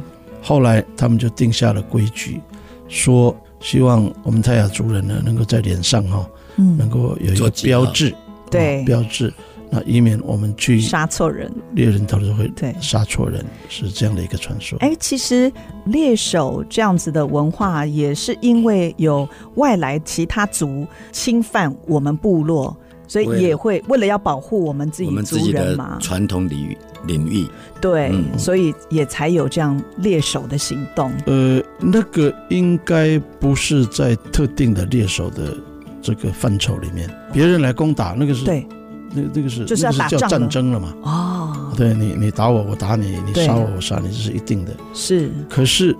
[0.42, 2.40] 后来他们就定下了规矩，
[2.88, 6.24] 说希望我们泰雅族人呢，能够在脸上哈，
[6.56, 8.14] 嗯，能够有一个标志，
[8.48, 9.32] 对，标志，
[9.70, 14.78] 那以免我们去杀错人，猎人头都会对杀错人，是这样的一个传说。
[14.80, 15.52] 哎，其实
[15.86, 22.76] 猎手这样子的文化，也是因为有外来其他族侵犯我们部落。
[23.08, 26.76] 所以也会为了要保护我们自己族人嘛，传统领域
[27.06, 27.46] 领域，
[27.80, 31.12] 对，嗯、所以也才有这样猎手的行动。
[31.26, 35.56] 呃，那个应该不是在特定的猎手的
[36.02, 38.66] 这个范畴里面，别人来攻打那个是对，
[39.12, 40.94] 那那个是就是要打仗叫战争了嘛。
[41.02, 44.72] 哦，对你你打我我打你，你杀我我杀你，这是一定的。
[44.94, 45.96] 是，可是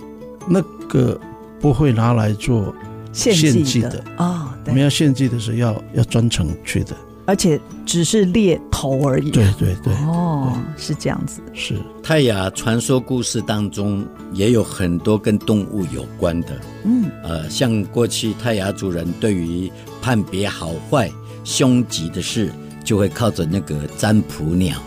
[0.49, 1.19] 那个
[1.61, 2.75] 不会拿来做。
[3.13, 4.05] 献祭的。
[4.19, 9.31] 啊，我们要献祭的时候要要专程去的，而且只是猎头而已。
[9.31, 11.41] 对对对，哦，是这样子。
[11.55, 11.81] 是。
[12.03, 21.11] 泰雅传说故事当中也有很多跟动物有关的，嗯，呃，像过去泰雅族人对于判别好坏、
[21.43, 22.53] 凶吉的事，
[22.87, 24.79] 就会靠着那个占卜鸟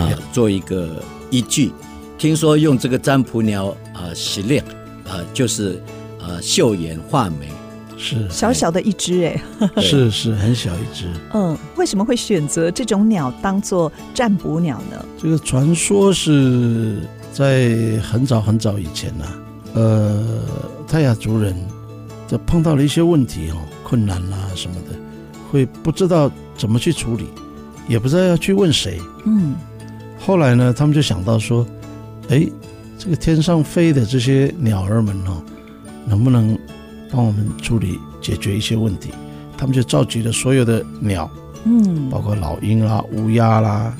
[0.00, 1.70] 啊做一个依据。
[2.18, 4.64] 听说用这个占卜鸟啊，洗练
[5.04, 5.80] 啊，就是
[6.18, 7.46] 呃秀眼画眉。
[7.98, 9.40] 是小小的一只哎，
[9.80, 11.06] 是是很小一只。
[11.34, 15.04] 嗯，为什么会选择这种鸟当做占卜鸟呢？
[15.20, 16.96] 这个传说是
[17.32, 19.38] 在很早很早以前呢、啊，
[19.74, 20.24] 呃，
[20.88, 21.54] 泰雅族人
[22.26, 24.96] 就碰到了一些问题哦，困难啊什么的，
[25.52, 27.28] 会不知道怎么去处理，
[27.88, 29.00] 也不知道要去问谁。
[29.24, 29.54] 嗯，
[30.18, 31.66] 后来呢，他们就想到说，
[32.28, 32.46] 哎，
[32.98, 35.42] 这个天上飞的这些鸟儿们哦，
[36.06, 36.58] 能不能？
[37.14, 39.10] 帮我们处理解决一些问题，
[39.58, 41.30] 他们就召集了所有的鸟，
[41.64, 43.94] 嗯，包括老鹰啦、乌鸦啦，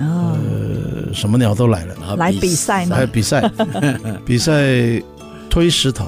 [0.00, 2.96] 哦、呃，什么鸟都来了，来比赛吗？
[2.96, 3.48] 来比赛，
[4.26, 5.00] 比赛
[5.48, 6.06] 推石头。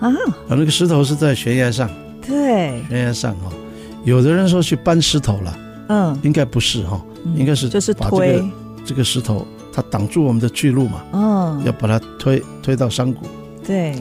[0.00, 0.10] 啊，
[0.48, 1.88] 那个石头是在悬崖上，
[2.26, 3.52] 对，悬崖上哦，
[4.04, 5.56] 有的人说去搬石头了，
[5.90, 7.00] 嗯，应该不是哈，
[7.34, 8.42] 应该是就是推
[8.84, 13.26] 这个石头，它挡住我们的去路嘛，嗯，要把它推推到山谷，
[13.66, 13.94] 对。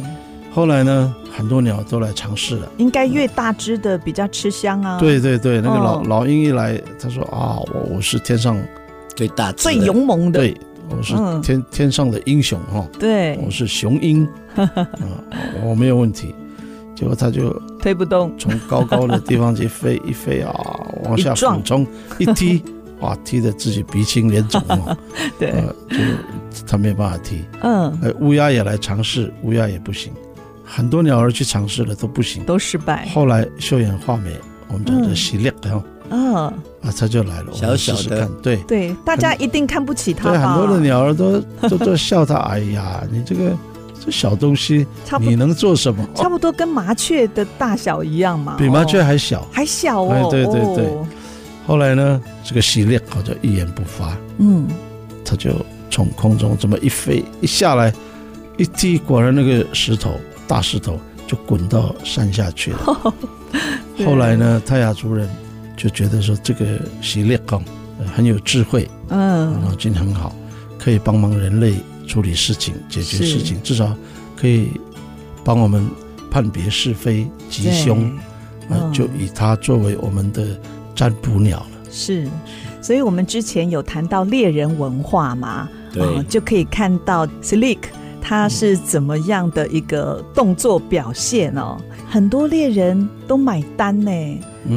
[0.52, 2.68] 后来呢，很多鸟都来尝试了。
[2.78, 5.00] 应该越大只的比较吃香啊。
[5.00, 8.60] 对对对，那个老、哦、老鹰一来，他说啊，我我是天上
[9.16, 10.40] 最大、最勇猛的。
[10.40, 10.58] 对，
[10.90, 12.84] 我是天、嗯、天上的英雄哈。
[13.00, 14.28] 对，我是雄鹰。
[14.58, 14.88] 啊，
[15.64, 16.34] 我没有问题。
[17.00, 20.54] 结果他就推不动，从高高的地方去飞一飞啊，
[21.08, 22.62] 往下俯冲一踢，
[23.00, 24.98] 哇，踢得自己鼻青脸肿啊。
[25.40, 25.98] 对、呃，就
[26.68, 27.42] 他没有办法踢。
[27.62, 27.98] 嗯。
[28.02, 30.12] 呃，乌鸦也来尝试，乌鸦也不行。
[30.66, 33.08] 很多鸟儿去尝试了都不行，都失败。
[33.14, 34.36] 后来秀眼画眉，
[34.68, 36.54] 我们叫做洗练，然后嗯啊，
[37.00, 37.54] 它就来了。
[37.54, 40.32] 小小的，对对，大家一定看不起它。
[40.32, 42.36] 对，很多的鸟儿都都都笑它。
[42.36, 43.52] 哎呀，你这个
[44.10, 44.88] 这小东西，
[45.20, 46.04] 你能做什么？
[46.16, 50.28] 差不多跟麻雀的大小一样嘛，比麻雀还小，还小哦。
[50.32, 50.90] 对对对。
[51.68, 54.68] 后来呢，这个洗练好像一言不发，嗯，
[55.24, 55.52] 他就
[55.92, 57.94] 从空中这么一飞一下来，
[58.58, 60.14] 一踢，果然那个石头。
[60.48, 62.80] 大石头就滚到山下去了。
[64.04, 65.30] 后来呢，泰雅族人
[65.78, 66.66] 就觉得说，这个
[67.04, 67.64] 洗烈公
[68.16, 70.34] 很有智慧，嗯，脑筋很好，
[70.80, 71.76] 可以帮忙人类
[72.10, 73.96] 处理事情、解决事情，至少
[74.36, 74.72] 可以
[75.46, 75.88] 帮我们
[76.32, 78.12] 判别是非吉凶，
[78.68, 80.60] 啊，就以它作为我们的
[80.96, 81.70] 占卜鸟了。
[81.92, 82.28] 是，
[82.82, 87.78] 所以我们之前有谈到猎人文化嘛，对，就可以看到 Slick。
[88.22, 91.78] 他是怎么样的一个动作表现哦？
[92.08, 94.12] 很多猎人都买单呢，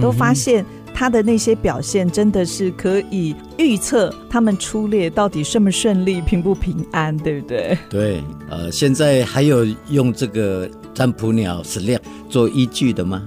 [0.01, 0.65] 都发现
[1.03, 7.77] 他的那些表现真的是可以预测他们出猎到底顺不顺利、平不平安，对不对？
[7.91, 13.21] 对，呃，现在还有用这个占卜鸟石猎做依据的吗？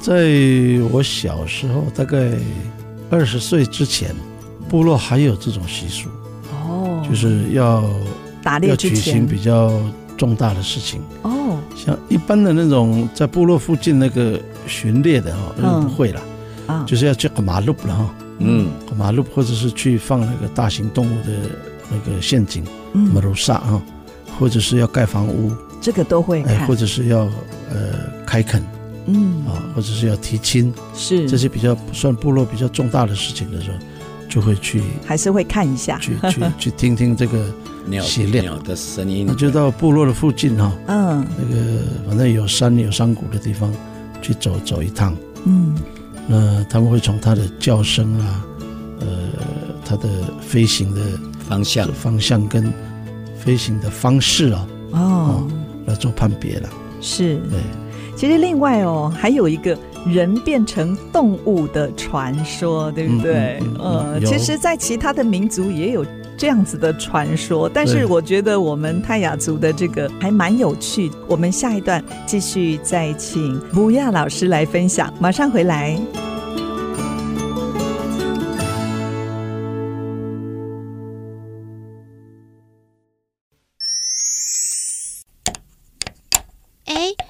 [0.00, 0.28] 在
[0.90, 2.32] 我小时候，大概
[3.10, 4.12] 二十岁之前，
[4.68, 6.08] 部落还有这种习俗
[6.50, 7.84] 哦，就是要。
[8.42, 9.80] 打猎之前要举行比较
[10.16, 16.20] 重大的事情哦，像一般的那种在部落附近那个巡猎的哈，嗯不会了
[16.70, 21.32] 啊，就是要去过马路了哈，嗯，过马路或者是去放那个大型动物的
[21.90, 23.82] 那个陷阱，嗯，马路煞啊，
[24.38, 27.20] 或者是要盖房屋，这个都会，哎，或者是要
[27.70, 27.94] 呃
[28.26, 28.62] 开垦，
[29.06, 29.44] 嗯。
[29.46, 31.28] 啊，或者是要提亲，是。
[31.28, 33.76] 这些比较算部落比较重大的事情的时候，
[34.28, 37.44] 就会去，还是会看一下，去去 去听听这个。
[37.86, 38.04] 鸟
[38.42, 43.72] 鸟的声音，那就到部落的附近哈，嗯，那个反正有山有山谷的地方，
[44.20, 45.16] 去走走一趟，
[45.46, 45.74] 嗯，
[46.32, 48.46] 那他们会从它的叫声啊，
[49.00, 49.06] 呃，
[49.84, 50.08] 它的
[50.40, 51.00] 飞行的
[51.48, 51.88] 方向。
[51.92, 52.72] 方向跟
[53.36, 55.48] 飞行的方式啊，哦，
[55.86, 56.68] 来做判别了。
[57.00, 57.58] 是，对，
[58.14, 59.76] 其实另外哦，还有一个
[60.06, 63.58] 人变成动物的传说，对不对？
[63.62, 66.06] 嗯，嗯，嗯，呃，其实，在其他的民族也有
[66.40, 71.10] 这样子的传说，但是我觉得我们泰雅族的这个还蛮有趣。
[71.28, 76.00] 我们下一段继续再请吴亚老师来分享，马上回来。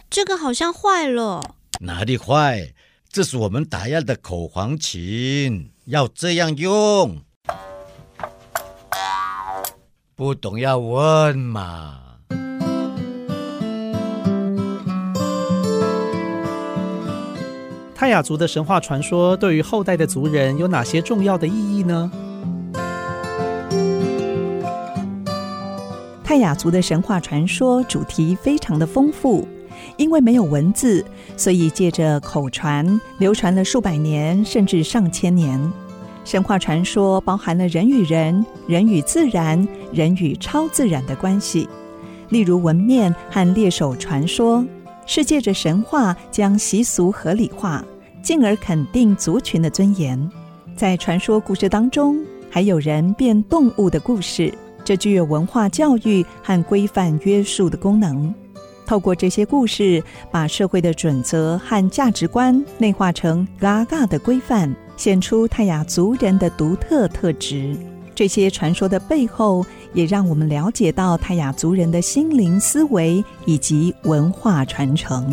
[0.08, 2.74] 这个好像坏了，哪里坏？
[3.10, 7.22] 这是我们打样的口簧琴，要这样用。
[10.20, 11.94] 不懂要问嘛。
[17.94, 22.12] 泰雅族的神话传说对于后代的族人有哪些重要的意义呢？
[26.22, 29.48] 泰雅族的神话传说主题非常的丰富。
[29.96, 31.02] 因为没有文字，
[31.34, 35.58] 所以借着口传流传了数百年，甚至上千年。
[36.30, 41.68] 神话传说包含了人与人、人与自然、人与超自然的关系。
[42.28, 44.64] 例如纹面和猎手传说，
[45.06, 47.84] 是借着神话将习俗合理化，
[48.22, 50.30] 进而肯定族群的尊严。
[50.76, 54.54] 在传说故事当中，还有人变动物的故事，
[54.84, 58.32] 这具有文化教育和规范约束的功能。
[58.86, 60.00] 透过这些故事，
[60.30, 67.74] 把社会的准则和价值观内化成嘎嘎的规范，显出泰雅族人的独特特质。
[68.14, 75.32] 这些传说的背后，也让我们了解到泰雅族人的心灵思维以及文化传承。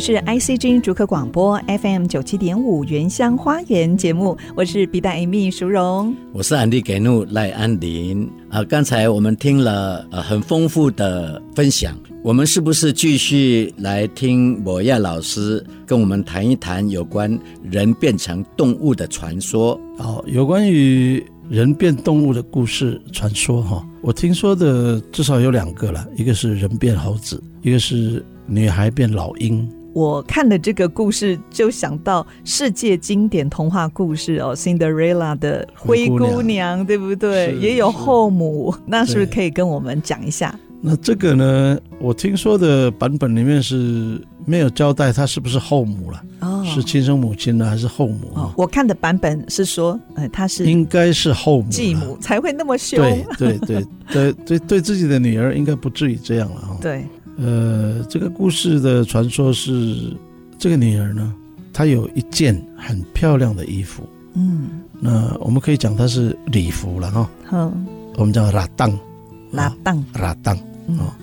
[0.00, 8.64] 里是 ICG 竹科广播 FM 九七点五原乡花园节目，我是 B 站 Amy 淑荣，我是安迪给怒赖安林啊。
[8.64, 11.94] 刚才我们听了呃很丰富的分享，
[12.24, 19.78] 我们是不是继续来听摩亚老师跟我们谈一谈有关人变成动物的传说？
[19.98, 29.70] 哦，有关于人变动物的故事传说哈，我听说的至少有两个了，一个是人变猴子，一个是女孩变老鹰。
[29.92, 37.56] 我看了这个故事，就想到世界经典童话故事哦，《Cinderella》的灰姑娘，姑娘对不对？
[37.56, 40.58] 也有后母，那是不是可以跟我们讲一下？
[40.82, 48.30] 那这个呢，我听说的版本里面是没有交代她是不是后母了，哦，是亲生母亲呢，还是后母？
[48.34, 52.98] 哦，我看的版本是说，呃，她是应该是后母，继母才会那么凶。
[52.98, 56.78] 对对对对对，对自己的女儿应该不至于这样了哈。
[56.80, 57.04] 对。
[57.40, 60.14] 呃，这个故事的传说是，
[60.58, 61.34] 这个女儿呢，
[61.72, 64.02] 她有一件很漂亮的衣服。
[64.34, 64.68] 嗯，
[65.00, 67.30] 那我们可以讲她是礼服了哈。
[67.46, 67.72] 好，
[68.16, 68.92] 我们叫拉当，
[69.52, 70.54] 拉当，拉当
[70.98, 71.16] 啊，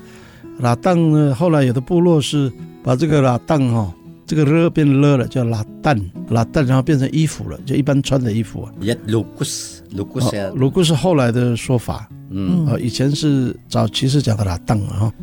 [0.60, 2.52] 拉当呢，后来有的部落是
[2.84, 3.94] 把这个拉当哈，
[4.26, 8.72] 这个勒变勒了，叫拉旦，拉旦，然后变成衣服了，就一般穿的衣服啊。
[8.82, 12.10] 也鲁古斯，鲁古斯，鲁古是后来的说法。
[12.32, 15.14] 嗯，啊，以前是早期是讲的拉当啊。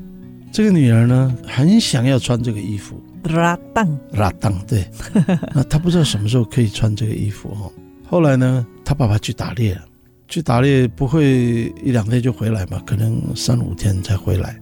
[0.55, 3.03] 这个女儿呢，很想要穿这个衣服。
[3.25, 4.89] 拉当，拉当，对。
[5.53, 7.69] 那她不知道什么时候可以穿这个衣服哈。
[8.09, 9.85] 后来呢，她爸爸去打猎了，
[10.29, 14.57] 去打猎不会一两天就回来嘛，可能三五天才回来。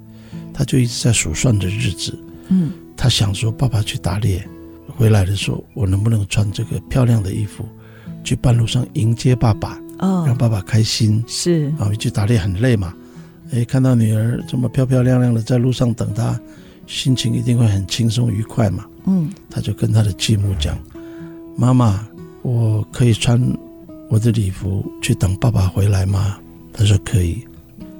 [0.55, 2.19] 她就一直在数算着日子。
[2.49, 2.73] 嗯。
[2.97, 4.43] 她想说，爸爸去打猎
[4.97, 7.69] 回来的时候，我能不能穿这个漂亮的衣服，
[8.25, 11.23] 去半路上迎接爸爸，哦，让爸爸开心。
[11.29, 11.71] 是。
[11.79, 12.95] 啊，去打猎很累嘛。
[13.53, 16.39] 哎，看到女儿这么漂漂亮亮的在路上等他，
[16.87, 18.87] 心情一定会很轻松愉快嘛。
[19.05, 20.79] 嗯，他就跟他的继母讲
[21.55, 22.07] ：“妈妈，
[22.41, 23.39] 我可以穿
[24.09, 26.39] 我的礼服去等爸爸回来吗？”
[26.73, 27.45] 他说：“可以，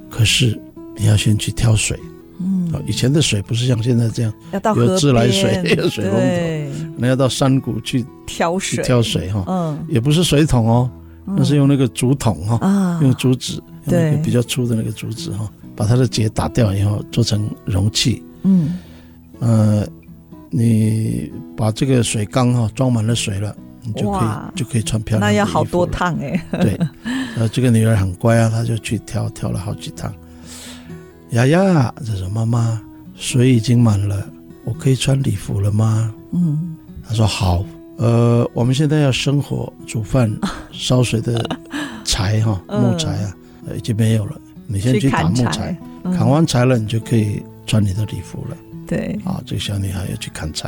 [0.09, 0.59] 可是
[0.97, 1.99] 你要先去挑水。
[2.39, 9.43] 嗯，以前的水不是像现在这样，要到有自来水， 有水龙头，那要到山谷去挑水，挑水哈。
[9.47, 10.89] 嗯，也不是水桶哦，
[11.25, 18.23] 那是用那个竹筒哈，用竹子。”对，那个比较粗的那个竹子哈，把它的结打掉以后做成容器。
[18.43, 18.79] 嗯，
[19.39, 19.85] 呃，
[20.49, 25.29] 你把这个水缸哈装满了水了，你就可以就可以穿漂亮。
[25.29, 26.45] 那要好多趟哎。
[26.51, 26.79] 对，
[27.35, 30.13] 呃，这个女儿很乖啊，她就去挑挑了好几趟。
[31.31, 32.79] 丫丫，这是妈妈，
[33.15, 34.27] 水已经满了，
[34.63, 36.13] 我可以穿礼服了吗？
[36.31, 36.75] 嗯，
[37.07, 37.63] 她说好。
[37.97, 40.31] 呃，我们现在要生火煮饭
[40.71, 41.43] 烧水的
[42.03, 43.35] 柴哈木材啊。
[43.75, 48.57] 已经没有了，你先去砍木材，砍，完柴了，你就可以穿你的礼服了。
[48.85, 50.67] 对，啊，这个小女孩要去砍柴，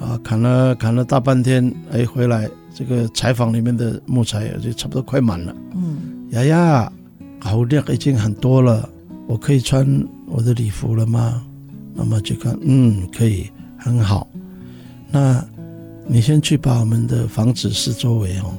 [0.00, 5.54] 啊，砍了砍了大半天，哎，回来这个柴房里面的木材就差不多快满了。
[5.74, 6.92] 嗯，丫丫，
[7.38, 8.88] 好量已经很多了，
[9.26, 9.86] 我可以穿
[10.26, 11.44] 我的礼服了吗？
[11.94, 14.26] 妈妈就看，嗯，可以，很好。
[15.10, 15.44] 那
[16.06, 18.54] 你先去把我们的房子四周围哦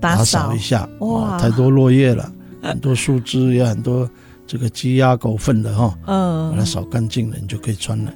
[0.00, 2.30] 打扫一下，哇，太多落叶了，
[2.70, 4.08] 很多树枝，也很多
[4.46, 8.12] 这个鸡鸭狗粪的哈，嗯，把它扫干净了，你就可以穿了。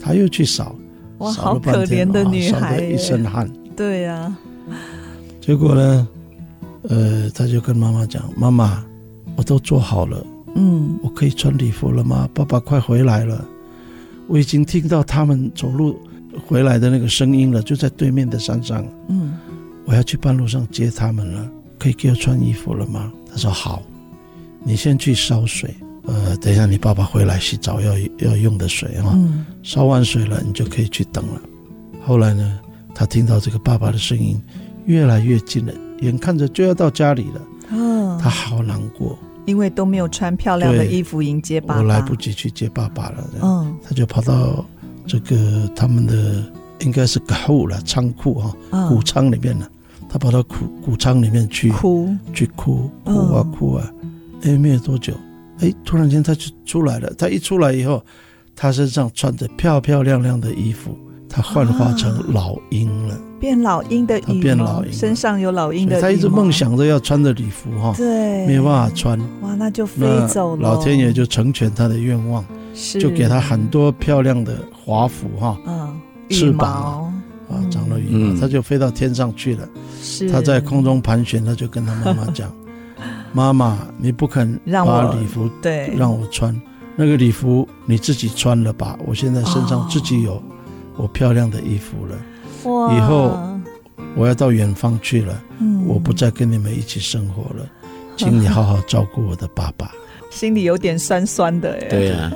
[0.00, 0.74] 他又去扫。
[1.18, 3.50] 哇，好可怜的女孩，扫了一身汗。
[3.76, 4.38] 对呀、啊，
[5.38, 6.08] 结果呢，
[6.88, 8.82] 呃，他就跟妈妈讲：“妈妈，
[9.36, 10.24] 我都做好了，
[10.54, 12.26] 嗯，我可以穿礼服了吗？
[12.32, 13.44] 爸爸快回来了，
[14.28, 16.00] 我已经听到他们走路
[16.46, 18.82] 回来的那个声音了，就在对面的山上。
[19.08, 19.34] 嗯，
[19.84, 21.46] 我要去半路上接他们了，
[21.78, 23.82] 可以给我穿衣服了吗？”他说：“好，
[24.62, 25.74] 你先去烧水。”
[26.06, 31.40] 呃，等一下，你爸爸回来洗澡要要用的水哈，嗯、烧完水了，你就可以去等了。
[32.04, 32.58] 后来呢，
[32.94, 34.40] 他听到这个爸爸的声音
[34.86, 43.30] 越来越近了，眼看着就要到家里了，哦、他好难过，因为都没有穿漂亮的衣服迎接爸爸，我来不及去接爸爸了。
[43.42, 44.64] 嗯，他就跑到
[45.06, 46.42] 这个他们的
[46.80, 49.70] 应该是谷了仓库哈，谷仓里面了，
[50.08, 53.92] 他跑到谷谷仓里面去哭，去哭，哭啊哭啊，
[54.42, 55.14] 哎，没有多久。
[55.60, 57.12] 哎，突然间他就出来了。
[57.18, 58.02] 他一出来以后，
[58.56, 60.96] 他身上穿着漂漂亮亮的衣服，
[61.28, 66.00] 他幻化成老鹰了，变老鹰的羽毛，变老鹰，身上有老鹰的。
[66.00, 69.18] 他一直梦想着要穿的礼服哈，对，没有办法穿。
[69.42, 70.62] 哇，那就飞走了。
[70.62, 77.12] 老天爷就成全他的愿望，是就给他很多漂亮的华服哈，嗯，翅膀
[77.50, 79.68] 啊，长了羽毛，他就飞到天上去了。
[80.00, 82.50] 是，他在空中盘旋，他就跟他妈妈讲。
[83.32, 86.54] 妈妈，你不肯把礼服对让我穿，
[86.96, 88.98] 那个礼服你自己穿了吧。
[89.06, 90.42] 我现在身上自己有
[90.96, 92.16] 我漂亮的衣服了。
[92.64, 92.94] 哇！
[92.94, 93.38] 以后
[94.16, 97.66] 我要到远方去了，嗯，我不再跟你们一起生活了，
[98.16, 99.90] 请你好好照顾我的爸爸。
[100.30, 101.88] 心里有点酸酸的哎。
[101.88, 102.30] 对 呀。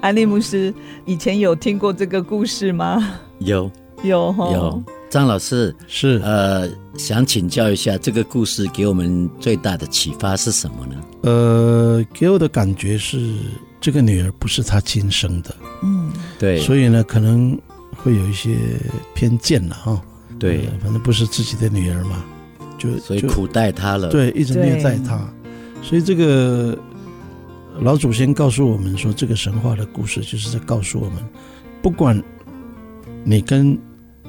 [0.00, 0.72] 安利牧师
[1.04, 3.12] 以前有听过这个故事吗？
[3.38, 3.70] 有
[4.02, 4.82] 有有。
[5.08, 11.00] 张老师是呃，想请教一下，这个故事给我们最大的启发是什么呢？
[11.22, 13.34] 呃，给我的感觉是，
[13.80, 17.56] 这个女儿不是他亲生的，嗯，对，所以呢，可能
[17.96, 18.56] 会有一些
[19.14, 20.02] 偏见了哈。
[20.38, 22.22] 对，反正不是自己的女儿嘛，
[22.76, 25.18] 就所以苦待她了，对，一直虐待她。
[25.82, 26.76] 所以这个
[27.80, 31.24] 老祖先告诉我们说，这个神话的故事就是在告诉我们，
[31.80, 32.20] 不管
[33.24, 33.78] 你跟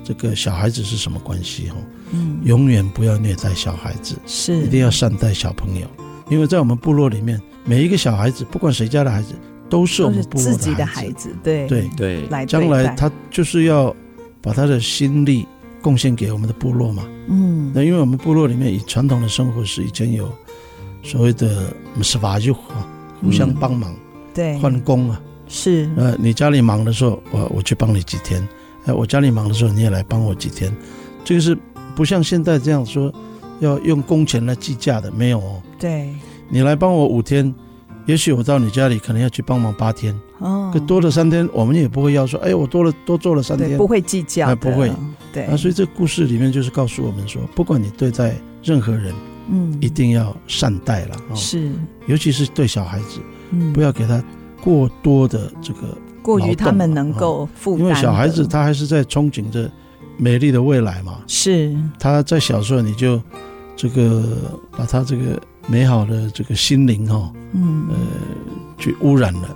[0.07, 1.67] 这个小孩子是什么关系？
[1.67, 1.75] 哈，
[2.11, 4.55] 嗯，永远不要虐待小孩子，是。
[4.63, 5.85] 一定要善待小朋友，
[6.29, 9.33] 因为在我们部落里面，每一个小孩子，不管谁家的孩子，
[9.69, 11.67] 都是我们部落的孩子，对。
[11.67, 11.89] 对。
[11.97, 13.93] 对，来将来他就是要
[14.41, 15.45] 把他的心力
[15.81, 20.31] 贡献给我们的部落嘛，嗯，那因为我们部落里面以传统的生活是以前有
[21.03, 23.93] 所谓的什么就互相帮忙，
[24.33, 28.41] 对，换工啊，是，呃，你家里忙的时候，我我去帮你几天。
[28.87, 30.73] 哎，我家里忙的时候，你也来帮我几天，
[31.23, 31.55] 这个是
[31.93, 33.13] 不像现在这样说，
[33.59, 35.61] 要用工钱来计价的，没有哦。
[35.77, 36.09] 对，
[36.47, 37.53] 你来帮我五天，
[38.05, 44.89] 也许我到你家里可能要去帮忙八天，哦，可多了三天，我们也不会要说，哎，我多了多做了三天，不会计较，不会，
[45.33, 45.43] 对。
[45.43, 49.13] 啊，所以这个故事里面就是告诉我们说，不管你对待任何人，
[49.49, 51.69] 嗯，一定要善待了，是，
[52.05, 53.19] 尤其是对小孩子，
[53.51, 54.23] 嗯，不要给他
[54.63, 55.97] 过多的这个。
[56.27, 59.71] 过于他们能够负担，因为小孩子他还是在憧憬着
[60.17, 61.19] 美丽的未来嘛。
[61.25, 63.21] 是，他在小时候你就
[63.77, 64.37] 这个
[64.71, 67.95] 把他这个美好的这个心灵哈，嗯，呃，
[68.77, 69.55] 去污染了，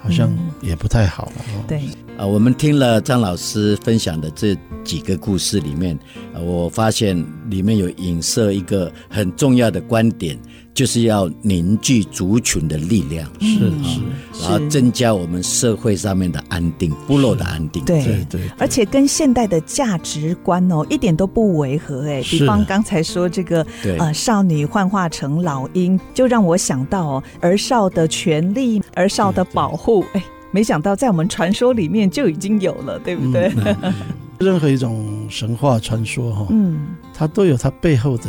[0.00, 1.44] 好像也不太好了。
[1.68, 1.82] 对
[2.16, 5.98] 啊，我们听了张老师分享的这几个故事里面，
[6.40, 10.38] 我发现里面有影射一个很重要的观点。
[10.76, 14.00] 就是要凝聚族群的力量，是是，
[14.42, 22.20] 然后增加我们社会上面的安定，部落的安定，对对对，而且跟现代的价值观哦一点都不违和哎。
[22.24, 23.66] 比方刚才说这个
[23.98, 33.50] 呃少女幻化成老鹰，就让我想到哦儿少的权利、儿少的保护，哎，没想到在我们传说里面就已经有了，对不对？
[34.38, 38.24] 任何一种神话传说哈，嗯，它都有它背后的。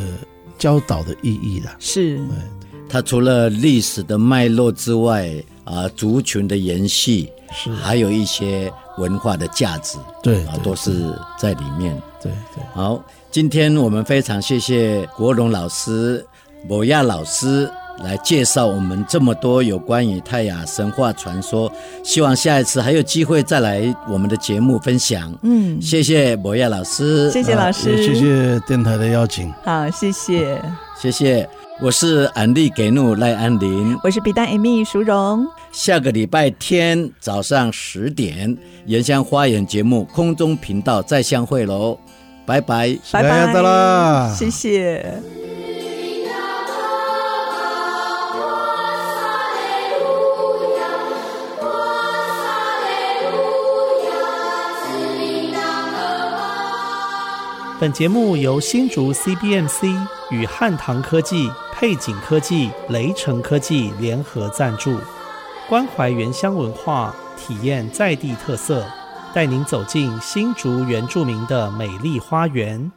[0.57, 2.19] 教导的意义啦是，
[2.89, 5.31] 它除了历史的脉络之外，
[5.63, 11.95] 啊，族群的延续是，还有一些文化的价值，对，啊，都是在里面。
[12.21, 12.63] 对对。
[12.73, 16.25] 好，今天我们非常谢谢国荣老师、
[16.67, 17.69] 博亚老师
[18.03, 21.71] 来介绍我们这么多有关于泰雅神话传说。
[22.03, 25.33] 希望下一次还有机会再来我们的节目分享。
[25.43, 29.51] 嗯，谢谢博亚老师，谢谢老师，谢谢电台的邀请。
[29.63, 30.61] 好，谢谢，
[30.99, 31.47] 谢谢。
[31.79, 35.45] 我是安利给怒赖安林，我是比丹 Amy 淑荣。
[35.71, 41.95] 下个礼拜天早上十点，原乡花园节目空中频道再相会喽，
[42.47, 45.46] 拜拜，拜拜，到啦，谢谢。
[57.79, 59.95] 本节目由新竹 CBMC
[60.31, 64.97] 与汉唐科技、配景科技、雷城科技联合赞助，
[65.69, 68.83] 关怀原乡文化，体验在地特色，
[69.31, 72.91] 带您走进新竹原住民的美丽花园。